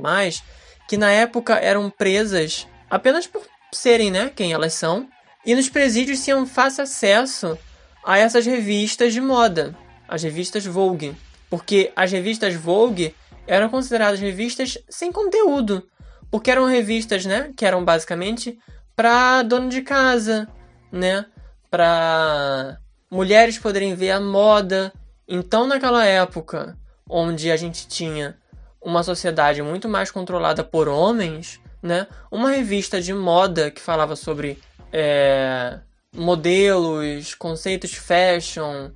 [0.87, 3.41] que na época eram presas apenas por
[3.73, 5.09] serem, né, quem elas são,
[5.45, 7.57] e nos presídios tinham fácil acesso
[8.03, 9.75] a essas revistas de moda,
[10.07, 11.15] as revistas Vogue,
[11.49, 13.13] porque as revistas Vogue
[13.51, 15.85] eram consideradas revistas sem conteúdo,
[16.31, 18.57] porque eram revistas, né, que eram basicamente
[18.95, 20.47] para dono de casa,
[20.89, 21.25] né,
[21.69, 22.77] para
[23.11, 24.93] mulheres poderem ver a moda.
[25.27, 26.77] Então, naquela época,
[27.09, 28.37] onde a gente tinha
[28.81, 34.59] uma sociedade muito mais controlada por homens, né, uma revista de moda que falava sobre
[34.93, 35.77] é,
[36.15, 38.91] modelos, conceitos fashion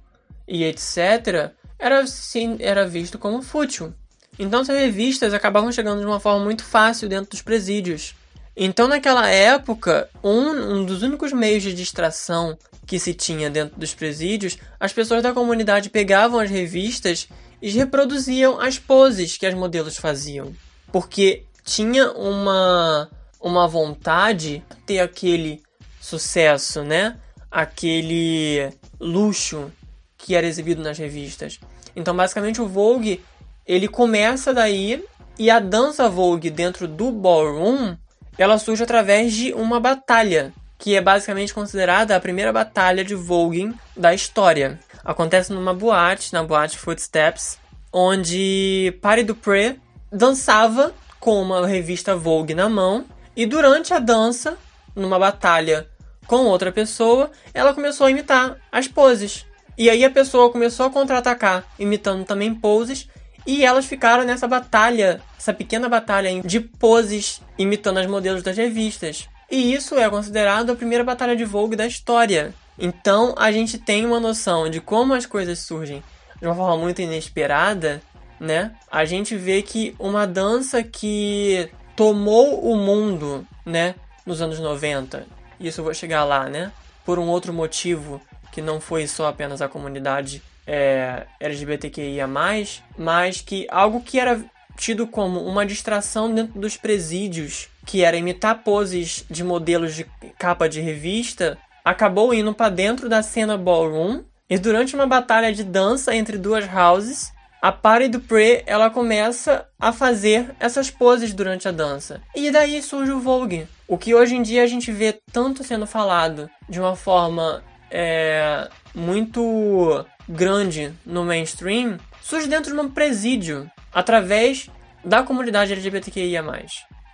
[0.48, 3.94] e etc., era, sim, era visto como fútil.
[4.38, 8.16] Então essas revistas acabavam chegando de uma forma muito fácil dentro dos presídios.
[8.56, 13.94] Então naquela época, um, um dos únicos meios de distração que se tinha dentro dos
[13.94, 17.28] presídios, as pessoas da comunidade pegavam as revistas
[17.62, 20.54] e reproduziam as poses que as modelos faziam.
[20.92, 23.10] Porque tinha uma,
[23.42, 25.64] uma vontade de ter aquele
[26.00, 27.18] sucesso, né?
[27.50, 28.70] Aquele
[29.00, 29.72] luxo
[30.18, 31.60] que era exibido nas revistas.
[31.96, 33.24] Então, basicamente, o Vogue
[33.68, 35.04] ele começa daí
[35.38, 37.96] e a dança Vogue dentro do ballroom,
[38.38, 43.74] ela surge através de uma batalha, que é basicamente considerada a primeira batalha de voguing
[43.96, 44.80] da história.
[45.04, 47.58] Acontece numa boate, na boate Footsteps,
[47.92, 49.80] onde Patty Dupree
[50.12, 54.58] dançava com uma revista Vogue na mão e durante a dança,
[54.96, 55.88] numa batalha
[56.28, 59.46] com outra pessoa, ela começou a imitar as poses.
[59.78, 63.10] E aí a pessoa começou a contra-atacar, imitando também poses,
[63.46, 69.30] e elas ficaram nessa batalha, essa pequena batalha de poses imitando as modelos das revistas.
[69.50, 72.54] E isso é considerado a primeira batalha de Vogue da história.
[72.78, 76.04] Então a gente tem uma noção de como as coisas surgem
[76.40, 78.02] de uma forma muito inesperada,
[78.40, 78.74] né?
[78.92, 85.26] A gente vê que uma dança que tomou o mundo, né, nos anos 90,
[85.60, 86.72] isso eu vou chegar lá, né?
[87.06, 93.68] Por um outro motivo que não foi só apenas a comunidade é, LGBTQIA, mas que
[93.70, 94.44] algo que era
[94.78, 100.06] tido como uma distração dentro dos presídios, que era imitar poses de modelos de
[100.38, 105.64] capa de revista, acabou indo para dentro da cena ballroom e durante uma batalha de
[105.64, 111.72] dança entre duas houses, a Patty Dupree ela começa a fazer essas poses durante a
[111.72, 112.22] dança.
[112.36, 115.88] E daí surge o Vogue, o que hoje em dia a gente vê tanto sendo
[115.88, 124.70] falado de uma forma é, muito grande no mainstream, surge dentro de um presídio através
[125.04, 126.44] da comunidade LGBTQIA+.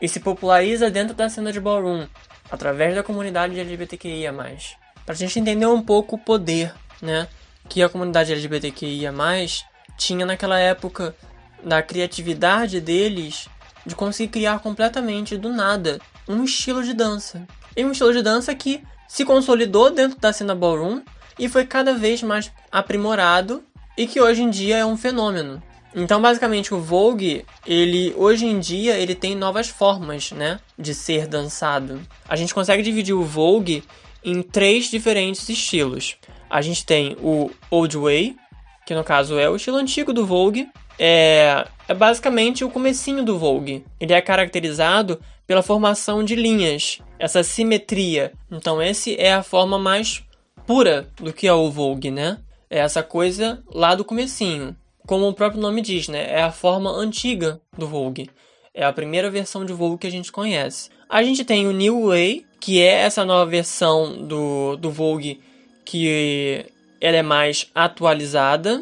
[0.02, 2.08] E se populariza dentro da cena de ballroom,
[2.50, 4.34] através da comunidade LGBTQIA+.
[5.06, 7.28] Pra gente entender um pouco o poder, né,
[7.70, 9.14] que a comunidade LGBTQIA+,
[9.98, 11.16] tinha naquela época
[11.64, 13.48] da criatividade deles
[13.86, 17.46] de conseguir criar completamente do nada um estilo de dança.
[17.76, 21.02] E um estilo de dança que se consolidou dentro da cena ballroom
[21.38, 23.64] e foi cada vez mais aprimorado
[23.98, 25.62] e que hoje em dia é um fenômeno.
[25.94, 31.28] Então, basicamente, o Vogue, ele hoje em dia, ele tem novas formas, né, de ser
[31.28, 32.02] dançado.
[32.28, 33.84] A gente consegue dividir o Vogue
[34.24, 36.16] em três diferentes estilos.
[36.50, 38.36] A gente tem o Old Way,
[38.86, 43.38] que no caso é o estilo antigo do Vogue, é, é basicamente o comecinho do
[43.38, 43.84] Vogue.
[44.00, 48.32] Ele é caracterizado pela formação de linhas, essa simetria.
[48.50, 50.24] Então, esse é a forma mais
[50.72, 52.38] pura do que é o Vogue, né?
[52.70, 54.74] É essa coisa lá do comecinho
[55.06, 56.32] como o próprio nome diz, né?
[56.32, 58.30] É a forma antiga do Vogue.
[58.74, 60.90] É a primeira versão de Vogue que a gente conhece.
[61.10, 65.42] A gente tem o New Way, que é essa nova versão do, do Vogue
[65.84, 66.66] que
[67.02, 68.82] ela é mais atualizada,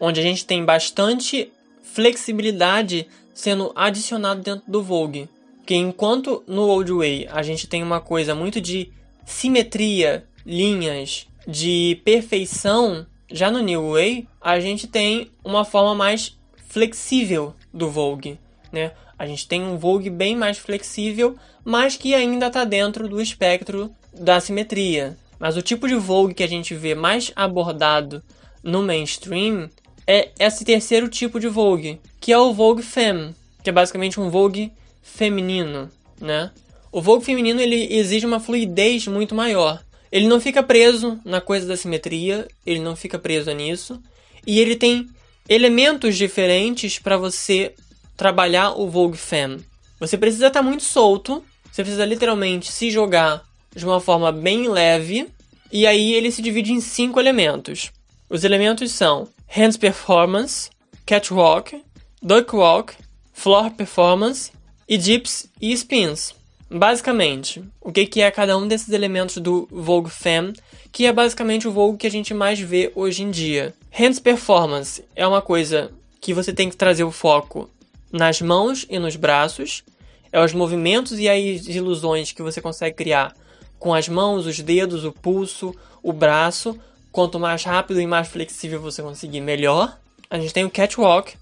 [0.00, 1.52] onde a gente tem bastante
[1.84, 5.28] flexibilidade sendo adicionado dentro do Vogue.
[5.64, 8.90] Que enquanto no Old Way a gente tem uma coisa muito de
[9.24, 17.54] simetria, linhas, de perfeição, já no New Way, a gente tem uma forma mais flexível
[17.72, 18.40] do Vogue,
[18.72, 18.92] né?
[19.18, 23.94] A gente tem um Vogue bem mais flexível, mas que ainda está dentro do espectro
[24.14, 25.18] da simetria.
[25.38, 28.22] Mas o tipo de Vogue que a gente vê mais abordado
[28.62, 29.68] no mainstream
[30.06, 34.30] é esse terceiro tipo de Vogue, que é o Vogue Femme, que é basicamente um
[34.30, 36.50] Vogue feminino, né?
[36.90, 39.82] O Vogue feminino ele exige uma fluidez muito maior.
[40.10, 44.00] Ele não fica preso na coisa da simetria, ele não fica preso nisso,
[44.46, 45.08] e ele tem
[45.48, 47.74] elementos diferentes para você
[48.16, 49.64] trabalhar o Vogue Femme.
[50.00, 53.44] Você precisa estar tá muito solto, você precisa literalmente se jogar
[53.74, 55.28] de uma forma bem leve,
[55.70, 57.90] e aí ele se divide em cinco elementos.
[58.30, 60.70] Os elementos são Hands Performance,
[61.06, 61.82] Catwalk,
[62.22, 62.94] Duck Walk,
[63.32, 64.50] Floor Performance
[64.88, 66.34] e Dips e Spins.
[66.70, 70.52] Basicamente, o que, que é cada um desses elementos do Vogue Femme,
[70.92, 73.74] que é basicamente o Vogue que a gente mais vê hoje em dia.
[73.90, 77.70] Hands Performance é uma coisa que você tem que trazer o foco
[78.12, 79.82] nas mãos e nos braços,
[80.30, 83.34] é os movimentos e as ilusões que você consegue criar
[83.78, 86.78] com as mãos, os dedos, o pulso, o braço.
[87.10, 89.98] Quanto mais rápido e mais flexível você conseguir, melhor.
[90.28, 91.34] A gente tem o catwalk,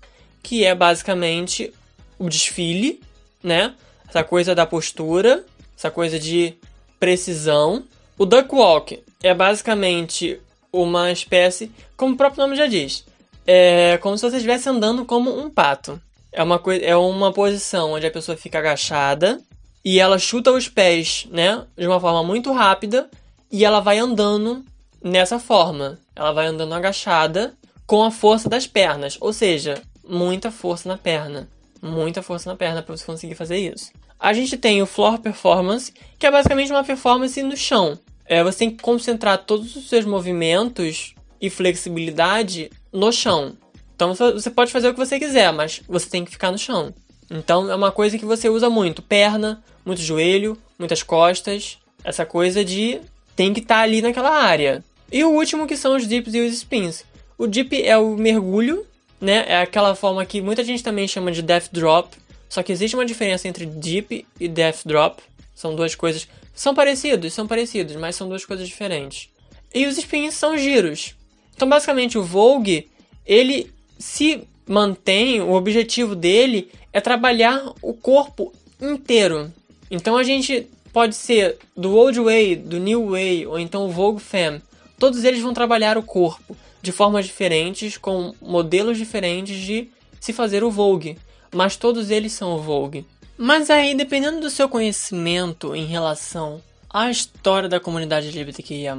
[0.43, 1.73] que é basicamente
[2.19, 3.01] o desfile,
[3.43, 3.75] né?
[4.09, 5.45] Essa coisa da postura,
[5.77, 6.55] essa coisa de
[6.99, 7.85] precisão.
[8.19, 10.41] O duck walk é basicamente
[10.73, 13.05] uma espécie, como o próprio nome já diz,
[13.47, 16.01] é como se você estivesse andando como um pato.
[16.33, 19.41] É uma, é uma posição onde a pessoa fica agachada
[19.85, 23.09] e ela chuta os pés, né, de uma forma muito rápida
[23.51, 24.65] e ela vai andando
[25.03, 25.99] nessa forma.
[26.15, 27.55] Ela vai andando agachada
[27.87, 31.49] com a força das pernas, ou seja, muita força na perna
[31.83, 33.93] muita força na perna para você conseguir fazer isso.
[34.19, 37.99] A gente tem o floor performance, que é basicamente uma performance no chão.
[38.25, 43.57] É, você tem que concentrar todos os seus movimentos e flexibilidade no chão.
[43.95, 46.93] Então você pode fazer o que você quiser, mas você tem que ficar no chão.
[47.31, 51.79] Então é uma coisa que você usa muito: perna, muito joelho, muitas costas.
[52.05, 53.01] Essa coisa de
[53.35, 54.85] tem que estar tá ali naquela área.
[55.11, 57.05] E o último que são os dips e os spins.
[57.39, 58.87] O dip é o mergulho
[59.21, 59.45] né?
[59.49, 62.17] É aquela forma que muita gente também chama de death drop,
[62.49, 65.23] só que existe uma diferença entre deep e death drop.
[65.55, 69.29] São duas coisas são parecidos, são parecidos, mas são duas coisas diferentes.
[69.75, 71.15] E os spins são giros.
[71.55, 72.89] Então, basicamente, o Vogue,
[73.27, 79.53] ele se mantém, o objetivo dele é trabalhar o corpo inteiro.
[79.91, 84.21] Então, a gente pode ser do Old Way, do New Way, ou então o Vogue
[84.21, 84.63] Femme.
[84.99, 86.57] Todos eles vão trabalhar o corpo
[86.87, 91.19] de formas diferentes, com modelos diferentes de se fazer o Vogue,
[91.53, 93.05] mas todos eles são o Vogue.
[93.37, 98.97] Mas aí, dependendo do seu conhecimento em relação à história da comunidade LGBTQIA,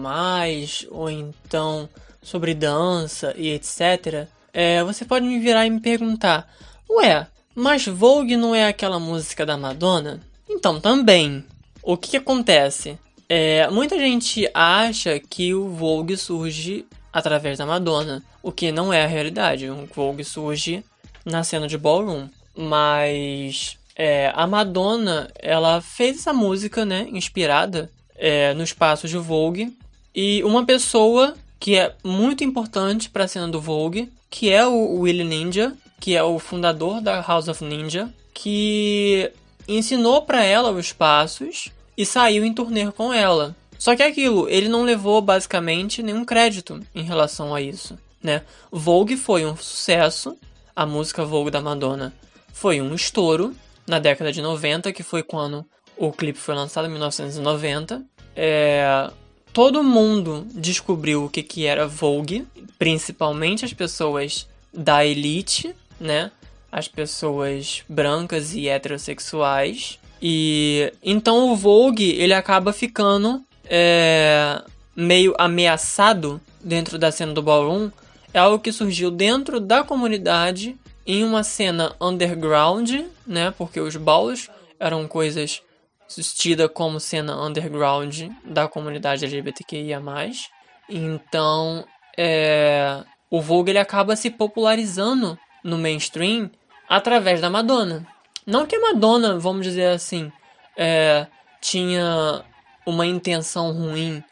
[0.91, 1.87] ou então
[2.21, 6.45] sobre dança e etc., é, você pode me virar e me perguntar:
[6.89, 7.25] Ué,
[7.55, 10.19] mas Vogue não é aquela música da Madonna?
[10.49, 11.43] Então, também.
[11.81, 12.99] O que, que acontece?
[13.29, 16.85] É, muita gente acha que o Vogue surge
[17.17, 19.67] através da Madonna, o que não é a realidade.
[19.67, 20.83] O Vogue surge
[21.25, 28.53] na cena de ballroom, mas é, a Madonna ela fez essa música, né, inspirada é,
[28.53, 29.75] no espaço de Vogue
[30.13, 34.99] e uma pessoa que é muito importante para a cena do Vogue, que é o
[34.99, 39.31] Willie Ninja, que é o fundador da House of Ninja, que
[39.67, 43.55] ensinou para ela os passos e saiu em turnê com ela.
[43.77, 48.41] Só que é aquilo, ele não levou basicamente nenhum crédito em relação a isso, né?
[48.71, 50.37] Vogue foi um sucesso,
[50.75, 52.13] a música Vogue da Madonna
[52.53, 53.55] foi um estouro
[53.85, 55.65] na década de 90, que foi quando
[55.95, 58.03] o clipe foi lançado em 1990.
[58.35, 59.09] É,
[59.53, 62.47] todo mundo descobriu o que, que era Vogue,
[62.77, 66.31] principalmente as pessoas da elite, né?
[66.71, 69.99] As pessoas brancas e heterossexuais.
[70.21, 74.61] E então o Vogue ele acaba ficando é,
[74.95, 77.89] meio ameaçado dentro da cena do ballroom.
[78.33, 82.91] É algo que surgiu dentro da comunidade em uma cena underground,
[83.25, 83.53] né?
[83.57, 84.49] Porque os balls
[84.79, 85.61] eram coisas
[86.35, 90.01] tidas como cena underground da comunidade LGBTQIA+.
[90.89, 91.85] Então,
[92.17, 96.49] é, o Vogue ele acaba se popularizando no mainstream
[96.87, 98.05] através da Madonna.
[98.45, 100.31] Não que a Madonna, vamos dizer assim,
[100.77, 101.27] é,
[101.59, 102.43] tinha
[102.87, 104.23] uma intenção ruim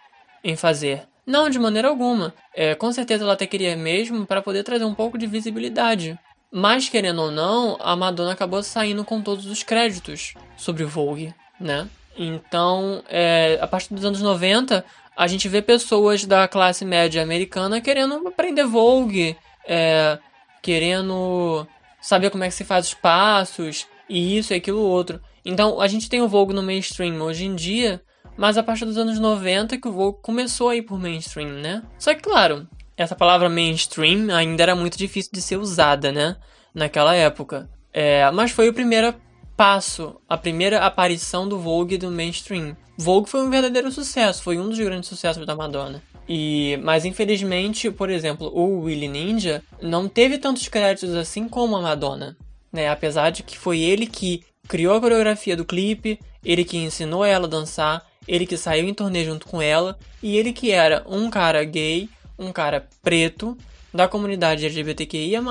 [0.41, 1.03] em fazer.
[1.27, 2.33] Não, de maneira alguma.
[2.53, 6.17] É, com certeza ela até queria mesmo para poder trazer um pouco de visibilidade.
[6.49, 11.89] Mas, querendo ou não, a Madonna acabou saindo com todos os créditos sobre Vogue, né?
[12.17, 14.85] Então, é, a partir dos anos 90,
[15.17, 19.35] a gente vê pessoas da classe média americana querendo aprender Vogue,
[19.67, 20.17] é,
[20.61, 21.67] querendo
[21.99, 25.19] saber como é que se faz os passos, e isso e aquilo outro.
[25.43, 28.01] Então, a gente tem o Vogue no mainstream hoje em dia,
[28.37, 31.83] mas a partir dos anos 90 que o Vogue começou a ir por mainstream, né?
[31.97, 32.67] Só que, claro,
[32.97, 36.35] essa palavra mainstream ainda era muito difícil de ser usada, né?
[36.73, 37.69] Naquela época.
[37.93, 39.13] É, mas foi o primeiro
[39.55, 42.75] passo, a primeira aparição do Vogue do mainstream.
[42.97, 46.01] Vogue foi um verdadeiro sucesso, foi um dos grandes sucessos da Madonna.
[46.27, 51.81] E, mas infelizmente, por exemplo, o Willie Ninja não teve tantos créditos assim como a
[51.81, 52.35] Madonna,
[52.71, 52.89] né?
[52.89, 57.45] Apesar de que foi ele que criou a coreografia do clipe, ele que ensinou ela
[57.45, 61.29] a dançar, ele que saiu em turnê junto com ela e ele que era um
[61.29, 63.57] cara gay, um cara preto
[63.93, 65.41] da comunidade LGBTQIA+,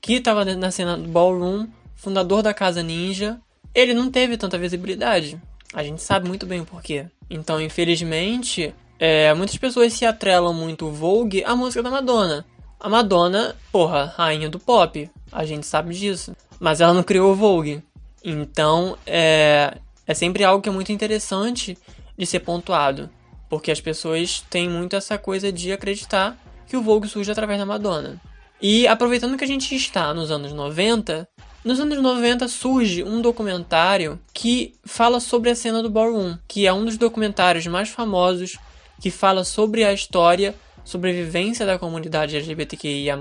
[0.00, 3.40] que estava na cena do ballroom, fundador da Casa Ninja.
[3.74, 5.40] Ele não teve tanta visibilidade.
[5.72, 7.06] A gente sabe muito bem o porquê.
[7.28, 12.44] Então, infelizmente, é, muitas pessoas se atrelam muito Vogue à música da Madonna.
[12.78, 15.10] A Madonna, porra, rainha do pop.
[15.32, 16.36] A gente sabe disso.
[16.60, 17.82] Mas ela não criou o Vogue.
[18.22, 21.76] Então, é, é sempre algo que é muito interessante
[22.16, 23.10] de ser pontuado,
[23.48, 26.36] porque as pessoas têm muito essa coisa de acreditar
[26.66, 28.20] que o Vogue surge através da Madonna.
[28.60, 31.28] E aproveitando que a gente está nos anos 90,
[31.64, 36.72] nos anos 90 surge um documentário que fala sobre a cena do ballroom, que é
[36.72, 38.56] um dos documentários mais famosos
[39.00, 40.54] que fala sobre a história,
[40.84, 43.18] sobrevivência da comunidade LGBTQIA+,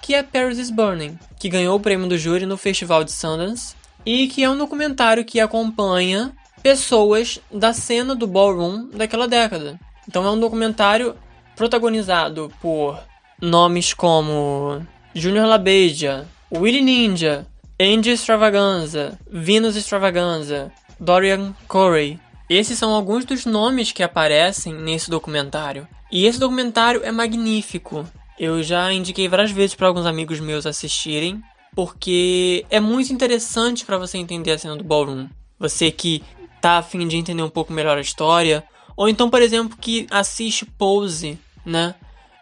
[0.00, 3.74] que é Paris is Burning, que ganhou o prêmio do júri no Festival de Sundance
[4.04, 6.32] e que é um documentário que acompanha
[6.62, 9.78] pessoas da cena do ballroom daquela década.
[10.08, 11.14] Então é um documentário
[11.56, 12.98] protagonizado por
[13.40, 14.84] nomes como
[15.14, 17.46] Junior LaBeija, Willie Ninja,
[17.80, 22.18] Andy Extravaganza, Venus Extravaganza, Dorian Corey.
[22.48, 25.86] Esses são alguns dos nomes que aparecem nesse documentário.
[26.10, 28.04] E esse documentário é magnífico.
[28.38, 31.42] Eu já indiquei várias vezes para alguns amigos meus assistirem
[31.74, 35.28] porque é muito interessante para você entender a cena do ballroom.
[35.58, 36.22] Você que
[36.60, 38.64] tá a fim de entender um pouco melhor a história,
[38.96, 41.94] ou então, por exemplo, que assiste Pose, né?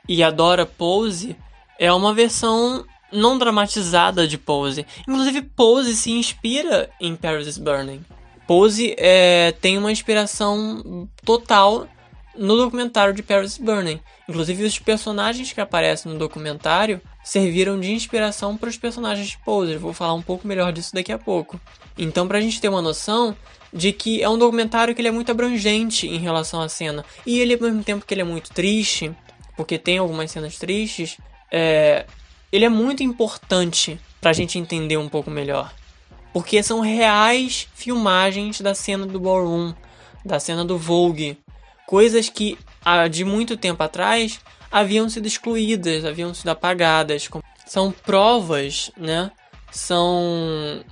[0.09, 1.37] E adora Pose,
[1.79, 4.87] é uma versão não dramatizada de Pose.
[5.07, 8.05] Inclusive, Pose se inspira em Paris is Burning.
[8.47, 11.87] Pose é, tem uma inspiração total
[12.37, 14.01] no documentário de Paris is Burning.
[14.29, 19.77] Inclusive, os personagens que aparecem no documentário serviram de inspiração para os personagens de Pose.
[19.77, 21.61] vou falar um pouco melhor disso daqui a pouco.
[21.97, 23.37] Então, para a gente ter uma noção
[23.73, 27.05] de que é um documentário que ele é muito abrangente em relação à cena.
[27.27, 29.13] E ele, ao mesmo tempo que ele é muito triste,
[29.57, 31.19] porque tem algumas cenas tristes,
[31.51, 32.07] é,
[32.51, 35.73] ele é muito importante para a gente entender um pouco melhor.
[36.33, 39.75] Porque são reais filmagens da cena do ballroom,
[40.25, 41.39] da cena do Vogue.
[41.87, 42.59] Coisas que
[43.11, 44.41] de muito tempo atrás
[44.71, 47.29] haviam sido excluídas, haviam sido apagadas.
[47.67, 49.31] São provas, né?
[49.71, 50.83] São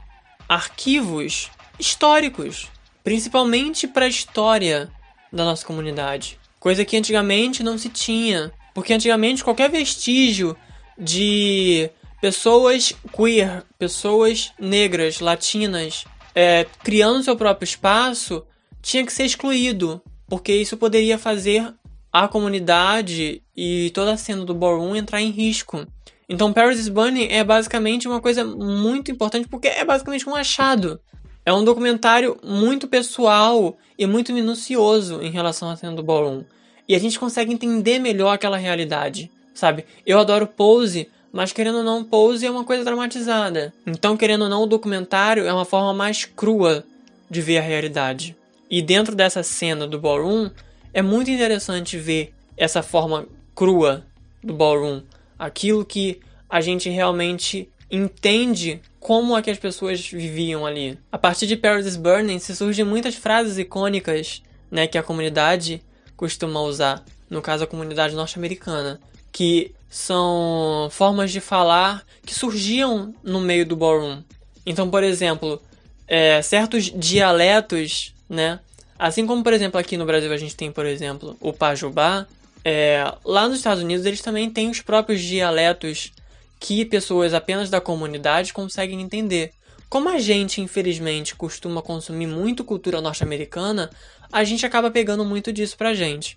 [0.49, 2.69] arquivos históricos,
[3.03, 4.91] principalmente para a história
[5.33, 6.39] da nossa comunidade.
[6.59, 10.57] Coisa que antigamente não se tinha, porque antigamente qualquer vestígio
[10.99, 16.05] de pessoas queer, pessoas negras, latinas,
[16.35, 18.45] é, criando seu próprio espaço,
[18.83, 21.73] tinha que ser excluído, porque isso poderia fazer
[22.13, 25.87] a comunidade e toda a cena do ballroom entrar em risco.
[26.29, 31.01] Então, Paris is Burning é basicamente uma coisa muito importante porque é basicamente um achado.
[31.47, 36.43] É um documentário muito pessoal e muito minucioso em relação à cena do ballroom.
[36.89, 39.85] E a gente consegue entender melhor aquela realidade, sabe?
[40.05, 43.73] Eu adoro Pose, mas querendo ou não, Pose é uma coisa dramatizada.
[43.87, 46.85] Então, querendo ou não, o documentário é uma forma mais crua
[47.31, 48.37] de ver a realidade.
[48.69, 50.51] E dentro dessa cena do ballroom,
[50.93, 53.25] é muito interessante ver essa forma
[53.55, 54.05] crua
[54.43, 55.01] do ballroom,
[55.39, 56.19] aquilo que
[56.51, 60.99] a gente realmente entende como é que as pessoas viviam ali.
[61.13, 65.81] A partir de Paris is Burning se surgem muitas frases icônicas, né, que a comunidade
[66.17, 68.99] costuma usar, no caso a comunidade norte-americana,
[69.31, 74.25] que são formas de falar que surgiam no meio do ballroom.
[74.67, 75.63] Então, por exemplo,
[76.09, 78.59] é, certos dialetos, né,
[78.99, 82.27] Assim como, por exemplo, aqui no Brasil a gente tem, por exemplo, o Pajubá,
[82.65, 86.13] é, lá nos Estados Unidos eles também têm os próprios dialetos
[86.59, 89.53] que pessoas apenas da comunidade conseguem entender.
[89.89, 93.91] Como a gente, infelizmente, costuma consumir muito cultura norte-americana,
[94.33, 96.37] a gente acaba pegando muito disso pra gente.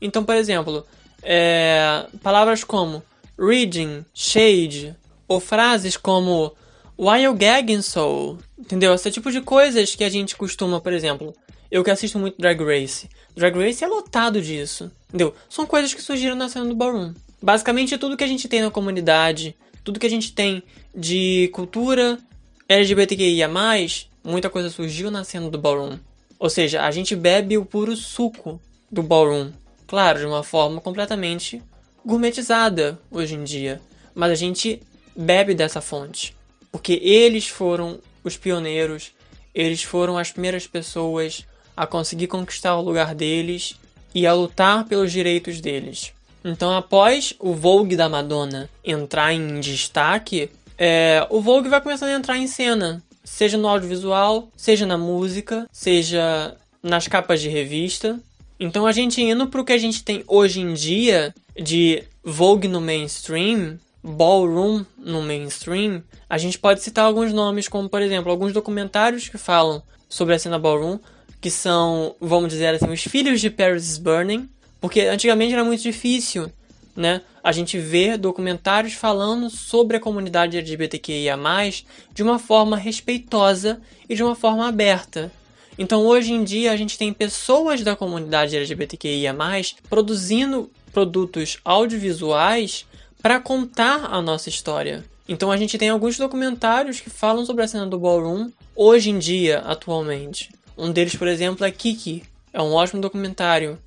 [0.00, 0.86] Então, por exemplo,
[1.22, 3.02] é, palavras como
[3.38, 4.94] reading, shade,
[5.26, 6.52] ou frases como
[6.98, 8.92] why you gagging so, entendeu?
[8.92, 11.34] Esse tipo de coisas que a gente costuma, por exemplo,
[11.70, 13.08] eu que assisto muito Drag Race.
[13.34, 14.90] Drag Race é lotado disso.
[15.08, 15.34] Entendeu?
[15.48, 17.14] São coisas que surgiram na cena do ballroom.
[17.42, 20.62] Basicamente, tudo que a gente tem na comunidade, tudo que a gente tem
[20.94, 22.18] de cultura
[22.68, 23.48] LGBTQIA,
[24.22, 25.98] muita coisa surgiu na cena do ballroom.
[26.38, 28.60] Ou seja, a gente bebe o puro suco
[28.90, 29.50] do ballroom.
[29.86, 31.62] Claro, de uma forma completamente
[32.04, 33.80] gourmetizada hoje em dia.
[34.14, 34.80] Mas a gente
[35.16, 36.36] bebe dessa fonte.
[36.70, 39.12] Porque eles foram os pioneiros,
[39.54, 41.44] eles foram as primeiras pessoas
[41.76, 43.74] a conseguir conquistar o lugar deles
[44.14, 46.12] e a lutar pelos direitos deles.
[46.44, 52.14] Então, após o Vogue da Madonna entrar em destaque, é, o Vogue vai começando a
[52.14, 58.18] entrar em cena, seja no audiovisual, seja na música, seja nas capas de revista.
[58.58, 62.68] Então, a gente indo para o que a gente tem hoje em dia de Vogue
[62.68, 68.52] no mainstream, ballroom no mainstream, a gente pode citar alguns nomes, como por exemplo, alguns
[68.52, 70.98] documentários que falam sobre a cena ballroom,
[71.40, 74.48] que são, vamos dizer assim, os filhos de Paris is Burning,
[74.80, 76.50] porque antigamente era muito difícil,
[76.96, 77.22] né?
[77.42, 81.36] A gente ver documentários falando sobre a comunidade LGBTQIA+,
[82.12, 85.32] de uma forma respeitosa e de uma forma aberta.
[85.78, 89.34] Então hoje em dia a gente tem pessoas da comunidade LGBTQIA+,
[89.88, 92.84] produzindo produtos audiovisuais
[93.22, 95.04] para contar a nossa história.
[95.28, 99.18] Então a gente tem alguns documentários que falam sobre a cena do ballroom hoje em
[99.18, 100.50] dia, atualmente.
[100.76, 102.24] Um deles, por exemplo, é Kiki.
[102.52, 103.78] É um ótimo documentário.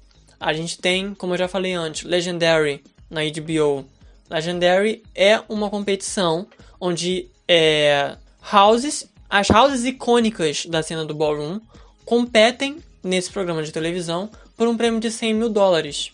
[0.43, 3.85] A gente tem, como eu já falei antes, Legendary na HBO.
[4.29, 6.45] Legendary é uma competição
[6.81, 8.17] onde é,
[8.51, 11.61] houses, as houses icônicas da cena do ballroom
[12.03, 16.11] competem nesse programa de televisão por um prêmio de 100 mil dólares.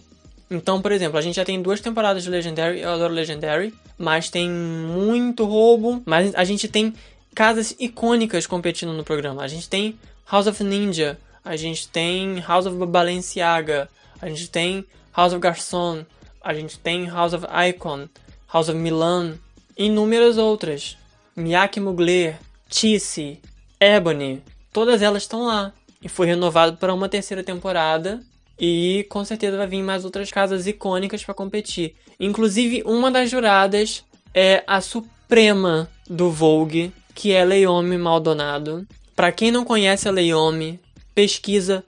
[0.51, 4.29] Então, por exemplo, a gente já tem duas temporadas de Legendary, eu adoro Legendary, mas
[4.29, 6.93] tem muito roubo, mas a gente tem
[7.33, 9.41] casas icônicas competindo no programa.
[9.41, 9.97] A gente tem
[10.31, 13.89] House of Ninja, a gente tem House of Balenciaga,
[14.21, 16.05] a gente tem House of Garçon,
[16.41, 18.07] a gente tem House of Icon,
[18.51, 19.37] House of Milan
[19.79, 20.97] inúmeras outras.
[21.35, 23.39] Miyake Mugler, Tissy,
[23.79, 24.43] Ebony,
[24.73, 25.71] todas elas estão lá.
[26.01, 28.21] E foi renovado para uma terceira temporada.
[28.59, 31.95] E com certeza vai vir mais outras casas icônicas para competir.
[32.19, 34.03] Inclusive, uma das juradas
[34.33, 38.85] é a suprema do Vogue, que é Leome Maldonado.
[39.15, 40.77] Para quem não conhece a Leiomi,
[41.15, 41.85] pesquisa,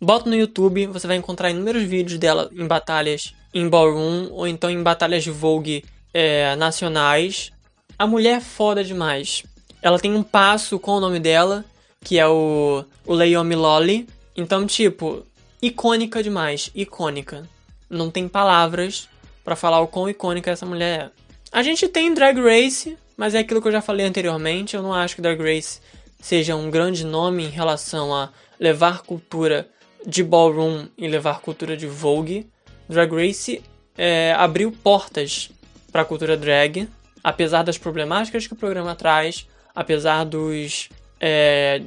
[0.00, 4.68] bota no YouTube, você vai encontrar inúmeros vídeos dela em batalhas em ballroom ou então
[4.68, 7.52] em batalhas de Vogue é, nacionais.
[7.98, 9.44] A mulher é foda demais.
[9.80, 11.64] Ela tem um passo com o nome dela,
[12.00, 14.08] que é o, o Leomi Lolly.
[14.36, 15.24] Então, tipo,
[15.62, 16.70] icônica demais.
[16.74, 17.48] Icônica.
[17.88, 19.08] Não tem palavras
[19.44, 21.10] para falar o quão icônica essa mulher é.
[21.52, 24.74] A gente tem Drag Race, mas é aquilo que eu já falei anteriormente.
[24.74, 25.80] Eu não acho que Drag Race
[26.20, 29.68] seja um grande nome em relação a levar cultura
[30.06, 32.46] de ballroom e levar cultura de Vogue.
[32.88, 33.62] Drag Race
[33.96, 35.50] é, abriu portas
[35.90, 36.88] para a cultura drag,
[37.22, 40.88] apesar das problemáticas que o programa traz, apesar dos,
[41.20, 41.82] é,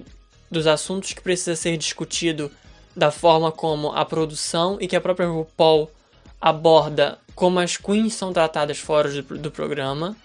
[0.49, 2.51] dos assuntos que precisa ser discutido
[2.95, 5.91] da forma como a produção e que a própria RuPaul
[6.41, 10.15] aborda como as queens são tratadas fora do, do programa.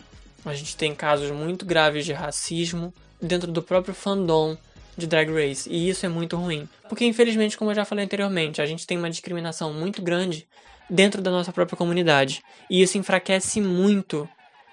[0.45, 4.57] A gente tem casos muito graves de racismo dentro do próprio fandom
[4.97, 6.69] de Drag Race, e isso é muito ruim.
[6.89, 10.47] Porque, infelizmente, como eu já falei anteriormente, a gente tem uma discriminação muito grande
[10.89, 14.29] dentro da nossa própria comunidade, e isso enfraquece muito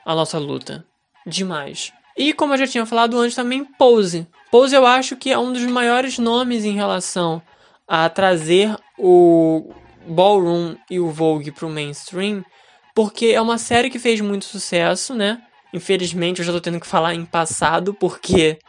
[0.05, 0.85] a nossa luta.
[1.25, 1.93] Demais.
[2.17, 4.27] E como eu já tinha falado antes também, Pose.
[4.51, 7.41] Pose eu acho que é um dos maiores nomes em relação
[7.87, 9.73] a trazer o
[10.05, 12.43] Ballroom e o Vogue para o mainstream,
[12.93, 15.41] porque é uma série que fez muito sucesso, né?
[15.73, 18.59] Infelizmente eu já tô tendo que falar em passado, porque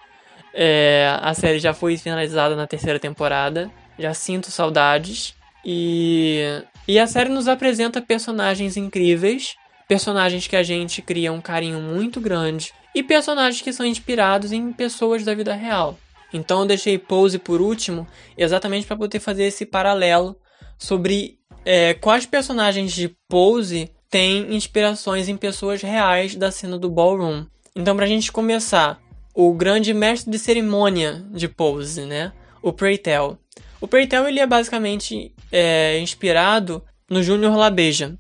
[0.54, 3.70] é, a série já foi finalizada na terceira temporada.
[3.98, 5.34] Já sinto saudades.
[5.64, 9.54] E, e a série nos apresenta personagens incríveis,
[9.86, 14.72] personagens que a gente cria um carinho muito grande e personagens que são inspirados em
[14.72, 15.98] pessoas da vida real.
[16.32, 20.36] Então eu deixei Pose por último, exatamente para poder fazer esse paralelo
[20.78, 27.44] sobre é, quais personagens de Pose têm inspirações em pessoas reais da cena do ballroom.
[27.76, 29.00] Então, para a gente começar,
[29.34, 32.32] o grande mestre de cerimônia de Pose, né?
[32.62, 33.38] O Preytel.
[33.80, 38.18] O Preytel ele é basicamente é, inspirado no Junior LaBeija.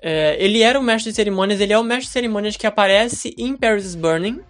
[0.00, 3.34] É, ele era o mestre de cerimônias, ele é o mestre de cerimônias que aparece
[3.38, 4.40] em Paris is Burning.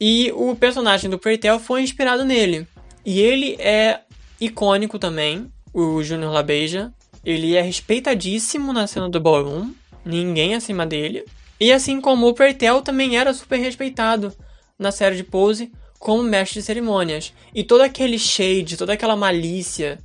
[0.00, 2.66] E o personagem do Preytel foi inspirado nele.
[3.04, 4.00] E ele é
[4.40, 6.92] icônico também, o Junior LaBeija.
[7.22, 9.72] Ele é respeitadíssimo na cena do ballroom,
[10.04, 11.24] ninguém acima dele.
[11.60, 14.32] E assim como o Preytel também era super respeitado
[14.80, 17.32] na série de Pose como mestre de cerimônias.
[17.54, 19.98] E todo aquele shade, toda aquela malícia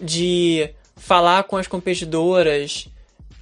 [0.00, 2.88] de falar com as competidoras,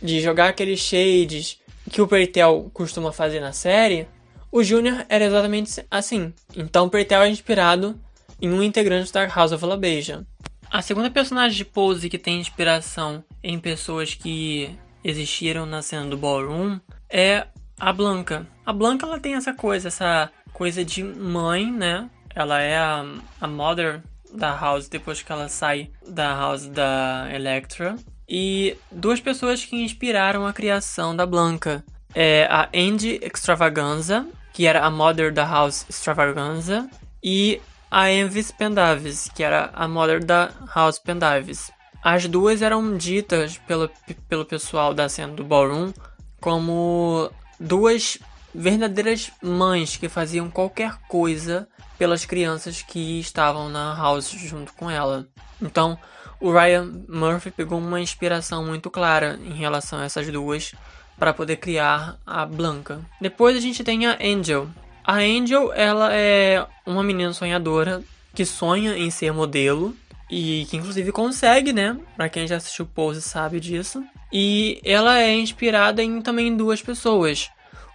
[0.03, 4.09] de jogar aqueles shades que o Pertel costuma fazer na série,
[4.51, 6.35] o Junior era exatamente assim.
[6.57, 7.99] Então o Pertel é inspirado
[8.43, 10.27] em um integrante da House of LaBeija.
[10.71, 14.71] A segunda personagem de Pose que tem inspiração em pessoas que
[15.05, 16.79] existiram na cena do Ballroom
[17.09, 17.47] é
[17.79, 18.47] a Blanca.
[18.65, 20.31] A Blanca ela tem essa coisa, essa
[20.61, 22.11] coisa de mãe, né?
[22.35, 23.03] Ela é a,
[23.41, 27.97] a mother da House depois que ela sai da House da Electra.
[28.29, 31.83] E duas pessoas que inspiraram a criação da Blanca
[32.15, 36.91] é a Andy Extravaganza, que era a mother da House Extravaganza,
[37.25, 37.59] e
[37.91, 41.73] a Envis Pendavis, que era a mother da House Pendavis.
[42.05, 43.91] As duas eram ditas pelo,
[44.29, 45.91] pelo pessoal da cena do Ballroom
[46.39, 48.19] como duas
[48.55, 55.27] verdadeiras mães que faziam qualquer coisa pelas crianças que estavam na house junto com ela.
[55.61, 55.99] Então,
[56.41, 60.73] o Ryan Murphy pegou uma inspiração muito clara em relação a essas duas
[61.19, 63.01] para poder criar a Blanca.
[63.21, 64.69] Depois a gente tem a Angel,
[65.05, 68.03] a Angel, ela é uma menina sonhadora
[68.35, 69.95] que sonha em ser modelo
[70.31, 71.97] e que inclusive consegue, né?
[72.17, 74.05] Para quem já assistiu Pose sabe disso.
[74.33, 77.51] E ela é inspirada em também duas pessoas.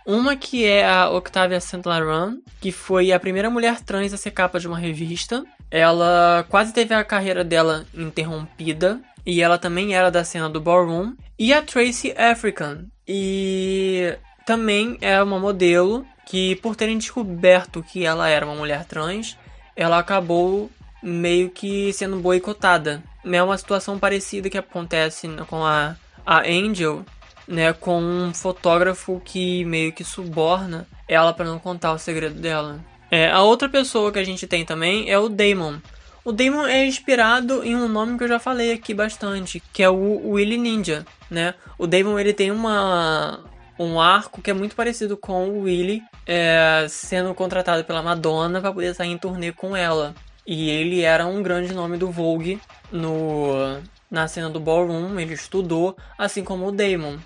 [0.06, 1.60] Uma que é a Octavia.
[1.84, 5.44] Laurent, que foi a primeira mulher trans a ser capa de uma revista.
[5.72, 11.16] Ela quase teve a carreira dela interrompida e ela também era da cena do ballroom.
[11.38, 18.30] E a Tracy African, e também é uma modelo que por terem descoberto que ela
[18.30, 19.38] era uma mulher trans,
[19.76, 20.70] ela acabou
[21.02, 23.04] meio que sendo boicotada.
[23.24, 25.96] É uma situação parecida que acontece com a,
[26.26, 27.04] a Angel,
[27.48, 32.80] né, com um fotógrafo que meio que suborna ela para não contar o segredo dela.
[33.12, 35.78] É, a outra pessoa que a gente tem também é o Damon.
[36.24, 39.90] O Damon é inspirado em um nome que eu já falei aqui bastante, que é
[39.90, 41.54] o Willy Ninja, né?
[41.78, 43.40] O Damon ele tem uma
[43.78, 48.72] um arco que é muito parecido com o Willy é, sendo contratado pela Madonna para
[48.72, 50.16] poder sair em turnê com ela.
[50.48, 52.60] E ele era um grande nome do Vogue
[52.92, 53.80] no,
[54.16, 57.18] na cena do ballroom, ele estudou, assim como o Damon.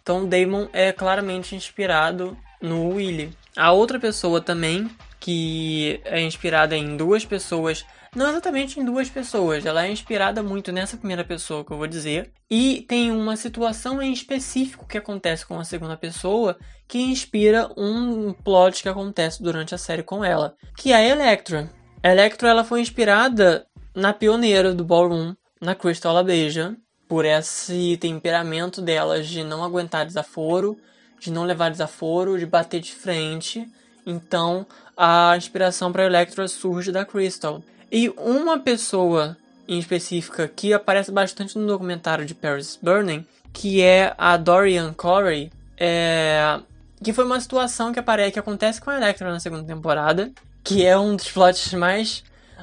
[0.00, 3.36] Então o Damon é claramente inspirado no Willy.
[3.56, 4.88] A outra pessoa também,
[5.18, 7.84] que é inspirada em duas pessoas
[8.14, 11.86] não exatamente em duas pessoas, ela é inspirada muito nessa primeira pessoa que eu vou
[11.86, 16.56] dizer, e tem uma situação em específico que acontece com a segunda pessoa
[16.88, 21.70] que inspira um plot que acontece durante a série com ela, que é a Electra.
[22.02, 26.76] A Electra ela foi inspirada na pioneira do ballroom, na Crystal LaBeija,
[27.08, 30.76] por esse temperamento delas de não aguentar desaforo,
[31.20, 33.68] de não levar desaforo, de bater de frente.
[34.04, 37.62] Então, a inspiração para Electra surge da Crystal.
[37.90, 39.36] E uma pessoa
[39.68, 45.50] em específica que aparece bastante no documentário de Paris Burning, que é a Dorian Corey,
[45.76, 46.60] é...
[47.02, 50.30] que foi uma situação que aparece que acontece com a Electra na segunda temporada,
[50.62, 52.22] que é um dos plots mais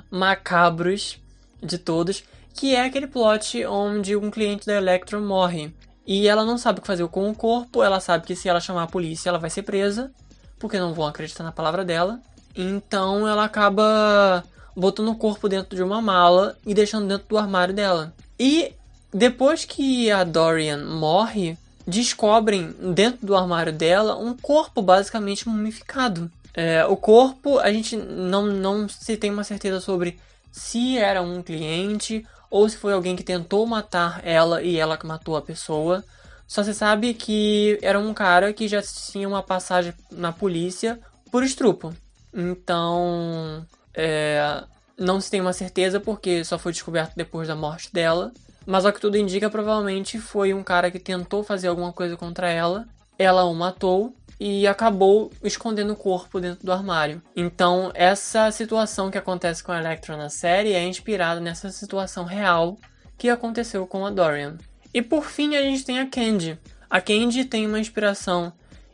[0.09, 1.19] macabros
[1.61, 2.23] de todos,
[2.53, 5.73] que é aquele plot onde um cliente da Electra morre.
[6.05, 8.59] E ela não sabe o que fazer com o corpo, ela sabe que se ela
[8.59, 10.11] chamar a polícia ela vai ser presa,
[10.59, 12.19] porque não vão acreditar na palavra dela.
[12.55, 14.43] Então ela acaba
[14.75, 18.13] botando o corpo dentro de uma mala e deixando dentro do armário dela.
[18.39, 18.73] E
[19.13, 26.31] depois que a Dorian morre, descobrem dentro do armário dela um corpo basicamente mumificado.
[26.53, 30.19] É, o corpo, a gente não, não se tem uma certeza sobre
[30.51, 35.07] se era um cliente ou se foi alguém que tentou matar ela e ela que
[35.07, 36.03] matou a pessoa.
[36.47, 40.99] Só se sabe que era um cara que já tinha uma passagem na polícia
[41.31, 41.95] por estrupo.
[42.31, 44.63] Então, é,
[44.95, 48.31] não se tem uma certeza porque só foi descoberto depois da morte dela.
[48.67, 52.51] Mas ao que tudo indica, provavelmente foi um cara que tentou fazer alguma coisa contra
[52.51, 52.87] ela.
[53.17, 54.15] Ela o matou
[54.45, 57.21] e acabou escondendo o corpo dentro do armário.
[57.33, 62.77] Então, essa situação que acontece com a Electra na série é inspirada nessa situação real
[63.17, 64.57] que aconteceu com a Dorian.
[64.93, 66.59] E por fim, a gente tem a Candy.
[66.89, 68.51] A Candy tem uma inspiração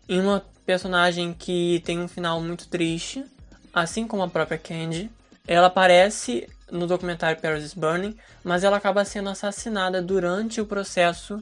[0.08, 3.26] em uma personagem que tem um final muito triste,
[3.74, 5.10] assim como a própria Candy.
[5.47, 11.41] Ela aparece no documentário Paris is Burning, mas ela acaba sendo assassinada durante o processo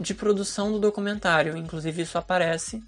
[0.00, 1.58] de produção do documentário.
[1.58, 2.82] Inclusive, isso aparece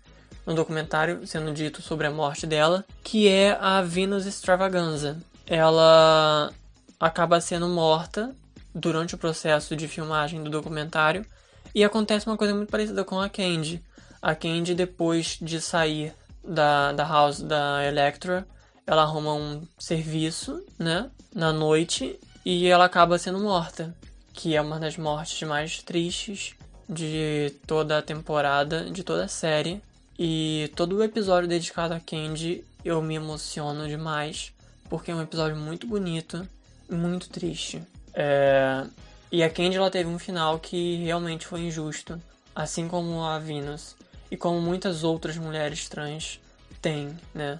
[0.47, 5.18] no documentário sendo dito sobre a morte dela, que é a Venus Extravaganza.
[5.47, 6.53] Ela
[6.99, 8.34] acaba sendo morta
[8.74, 11.26] durante o processo de filmagem do documentário
[11.74, 13.82] e acontece uma coisa muito parecida com a Candy.
[14.22, 18.47] A Candy, depois de sair da, da house da Electra,
[18.86, 23.94] ela arruma um serviço, né, na noite e ela acaba sendo morta,
[24.32, 26.55] que é uma das mortes mais tristes
[26.88, 29.82] de toda a temporada, de toda a série.
[30.19, 34.53] E todo o episódio dedicado a Candy eu me emociono demais,
[34.89, 36.49] porque é um episódio muito bonito
[36.89, 37.83] e muito triste.
[38.14, 38.85] É...
[39.31, 42.21] E a Candy ela teve um final que realmente foi injusto,
[42.55, 43.97] assim como a Venus
[44.31, 46.41] e como muitas outras mulheres trans
[46.81, 47.59] têm, né?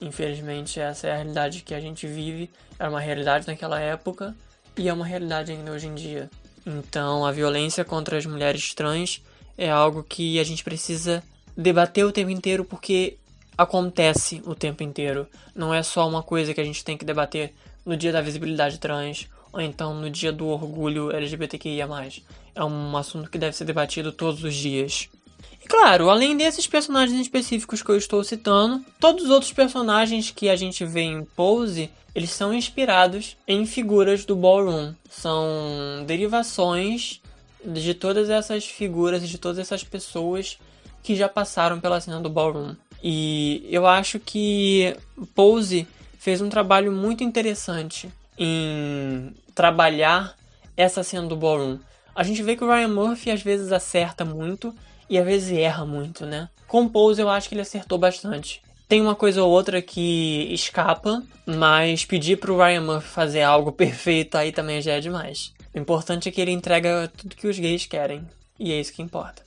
[0.00, 4.36] Infelizmente essa é a realidade que a gente vive, era uma realidade naquela época
[4.76, 6.28] e é uma realidade ainda hoje em dia.
[6.66, 9.22] Então a violência contra as mulheres trans
[9.56, 11.22] é algo que a gente precisa
[11.56, 13.16] debater o tempo inteiro porque
[13.56, 15.26] acontece o tempo inteiro.
[15.54, 17.52] Não é só uma coisa que a gente tem que debater
[17.84, 21.88] no dia da visibilidade trans ou então no dia do orgulho LGBTQIA.
[22.54, 25.08] É um assunto que deve ser debatido todos os dias.
[25.64, 30.48] E claro, além desses personagens específicos que eu estou citando, todos os outros personagens que
[30.48, 34.92] a gente vê em Pose, eles são inspirados em figuras do ballroom.
[35.08, 37.20] São derivações
[37.64, 40.58] de todas essas figuras e de todas essas pessoas
[41.04, 42.74] que já passaram pela cena do ballroom.
[43.02, 44.96] E eu acho que
[45.34, 45.86] Pose
[46.18, 50.34] fez um trabalho muito interessante em trabalhar
[50.74, 51.78] essa cena do ballroom.
[52.16, 54.74] A gente vê que o Ryan Murphy às vezes acerta muito
[55.08, 56.48] e às vezes erra muito, né?
[56.66, 58.62] Com Pose eu acho que ele acertou bastante.
[58.88, 64.36] Tem uma coisa ou outra que escapa, mas pedir pro Ryan Murphy fazer algo perfeito
[64.36, 65.52] aí também já é demais.
[65.74, 68.26] O importante é que ele entrega tudo que os gays querem.
[68.58, 69.42] E é isso que importa.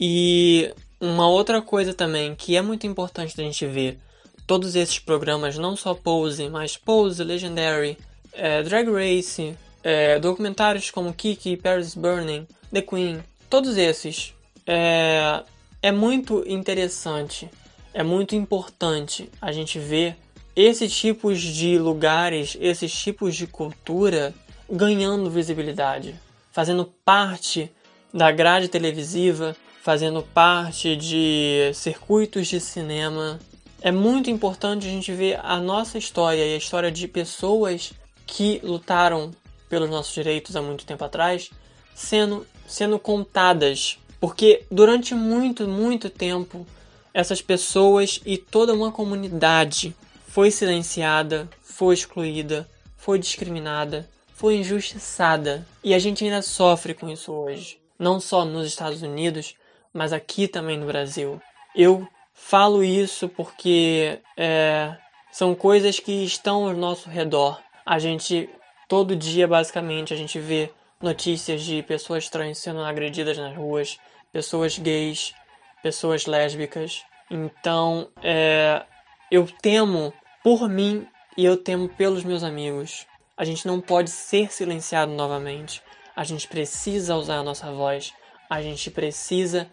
[0.00, 3.98] E uma outra coisa também que é muito importante da gente ver,
[4.46, 7.98] todos esses programas, não só Pose, mas Pose, Legendary,
[8.32, 14.34] é, Drag Race, é, documentários como Kiki, Paris Burning, The Queen, todos esses,
[14.66, 15.42] é,
[15.82, 17.50] é muito interessante,
[17.92, 20.16] é muito importante a gente ver
[20.54, 24.34] esses tipos de lugares, esses tipos de cultura
[24.70, 26.14] ganhando visibilidade,
[26.50, 27.70] fazendo parte
[28.12, 29.54] da grade televisiva,
[29.86, 33.38] fazendo parte de circuitos de cinema.
[33.80, 37.92] É muito importante a gente ver a nossa história e a história de pessoas
[38.26, 39.30] que lutaram
[39.68, 41.52] pelos nossos direitos há muito tempo atrás
[41.94, 43.96] sendo, sendo contadas.
[44.18, 46.66] Porque durante muito, muito tempo
[47.14, 49.94] essas pessoas e toda uma comunidade
[50.26, 55.64] foi silenciada, foi excluída, foi discriminada, foi injustiçada.
[55.84, 57.78] E a gente ainda sofre com isso hoje.
[57.96, 59.54] Não só nos Estados Unidos,
[59.96, 61.40] mas aqui também no Brasil.
[61.74, 64.94] Eu falo isso porque é,
[65.32, 67.60] são coisas que estão ao nosso redor.
[67.84, 68.48] A gente,
[68.86, 70.70] todo dia, basicamente, a gente vê
[71.00, 73.98] notícias de pessoas trans sendo agredidas nas ruas,
[74.32, 75.34] pessoas gays,
[75.82, 77.02] pessoas lésbicas.
[77.30, 78.84] Então, é,
[79.30, 80.12] eu temo
[80.44, 83.06] por mim e eu temo pelos meus amigos.
[83.36, 85.82] A gente não pode ser silenciado novamente.
[86.14, 88.12] A gente precisa usar a nossa voz.
[88.48, 89.68] A gente precisa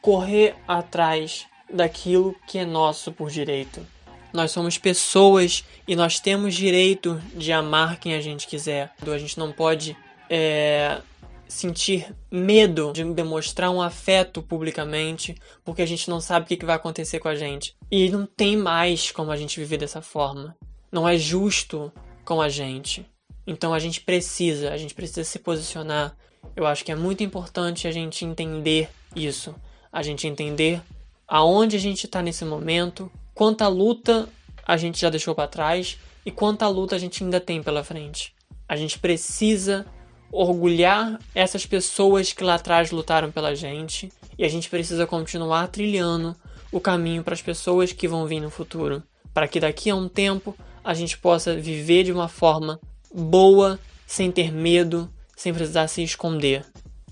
[0.00, 3.84] correr atrás daquilo que é nosso por direito.
[4.32, 8.92] Nós somos pessoas e nós temos direito de amar quem a gente quiser.
[9.06, 9.96] A gente não pode
[10.28, 11.00] é,
[11.48, 15.34] sentir medo de demonstrar um afeto publicamente,
[15.64, 17.74] porque a gente não sabe o que vai acontecer com a gente.
[17.90, 20.54] E não tem mais como a gente viver dessa forma.
[20.92, 21.90] Não é justo
[22.24, 23.06] com a gente.
[23.46, 26.14] Então a gente precisa, a gente precisa se posicionar.
[26.54, 29.54] Eu acho que é muito importante a gente entender isso,
[29.92, 30.80] a gente entender
[31.26, 34.28] aonde a gente está nesse momento, quanta luta
[34.66, 38.34] a gente já deixou para trás e quanta luta a gente ainda tem pela frente.
[38.68, 39.86] A gente precisa
[40.30, 46.36] orgulhar essas pessoas que lá atrás lutaram pela gente e a gente precisa continuar trilhando
[46.70, 50.08] o caminho para as pessoas que vão vir no futuro, para que daqui a um
[50.08, 52.78] tempo a gente possa viver de uma forma
[53.12, 56.64] boa, sem ter medo, sem precisar se esconder.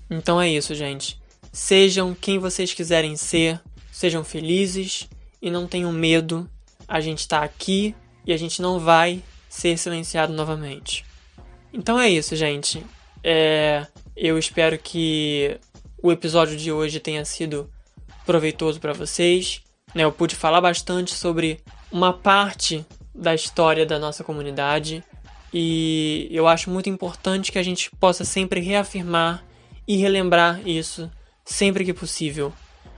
[0.09, 1.19] Então é isso, gente.
[1.57, 3.59] Sejam quem vocês quiserem ser,
[3.91, 5.09] sejam felizes
[5.41, 6.47] e não tenham medo.
[6.87, 7.95] A gente está aqui
[8.27, 11.03] e a gente não vai ser silenciado novamente.
[11.73, 12.85] Então é isso, gente.
[13.23, 15.59] É, eu espero que
[16.01, 17.67] o episódio de hoje tenha sido
[18.23, 19.63] proveitoso para vocês.
[19.95, 20.03] Né?
[20.03, 21.59] Eu pude falar bastante sobre
[21.91, 22.85] uma parte
[23.15, 25.03] da história da nossa comunidade
[25.51, 29.43] e eu acho muito importante que a gente possa sempre reafirmar
[29.87, 31.09] e relembrar isso
[31.47, 32.53] sempre que possível.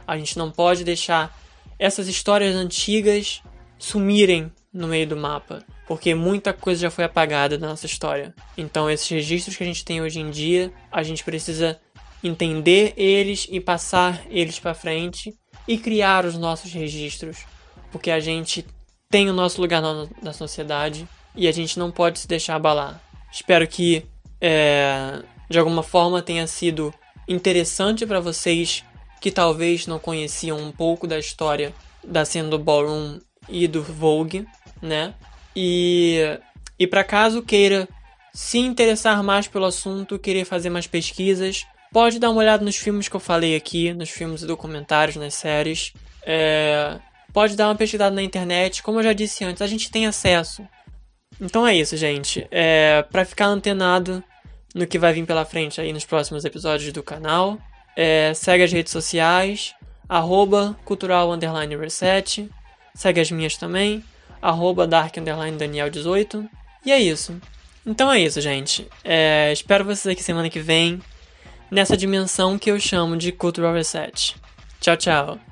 [0.08, 1.38] A gente não pode deixar
[1.78, 3.42] essas histórias antigas
[3.78, 8.34] sumirem no meio do mapa, porque muita coisa já foi apagada da nossa história.
[8.58, 11.80] Então, esses registros que a gente tem hoje em dia, a gente precisa
[12.24, 15.34] entender eles e passar eles para frente
[15.68, 17.46] e criar os nossos registros,
[17.92, 18.66] porque a gente
[19.10, 23.02] tem o nosso lugar na, na sociedade e a gente não pode se deixar abalar.
[23.32, 24.06] Espero que
[24.42, 26.94] é, de alguma forma tenha sido
[27.30, 28.84] interessante para vocês
[29.22, 31.74] que talvez não conheciam um pouco da história
[32.04, 34.48] da cena do ballroom e do Vogue,
[34.82, 35.14] né?
[35.56, 36.40] E,
[36.78, 37.88] e para caso queira
[38.34, 43.08] se interessar mais pelo assunto, querer fazer mais pesquisas, pode dar uma olhada nos filmes
[43.08, 45.94] que eu falei aqui, nos filmes e documentários, nas séries.
[46.24, 47.00] É,
[47.34, 50.66] pode dar uma pesquisada na internet, como eu já disse antes, a gente tem acesso.
[51.42, 52.48] Então é isso, gente.
[52.52, 54.24] É, para ficar antenado
[54.74, 57.58] no que vai vir pela frente aí nos próximos episódios do canal,
[57.96, 59.74] é, segue as redes sociais,
[60.08, 62.50] arroba cultural underline reset,
[62.94, 64.04] segue as minhas também,
[64.42, 66.48] arroba dark underline daniel 18,
[66.86, 67.40] e é isso.
[67.86, 68.88] Então é isso, gente.
[69.04, 71.02] É, espero vocês aqui semana que vem,
[71.72, 74.36] nessa dimensão que eu chamo de cultural reset.
[74.80, 75.49] Tchau, tchau.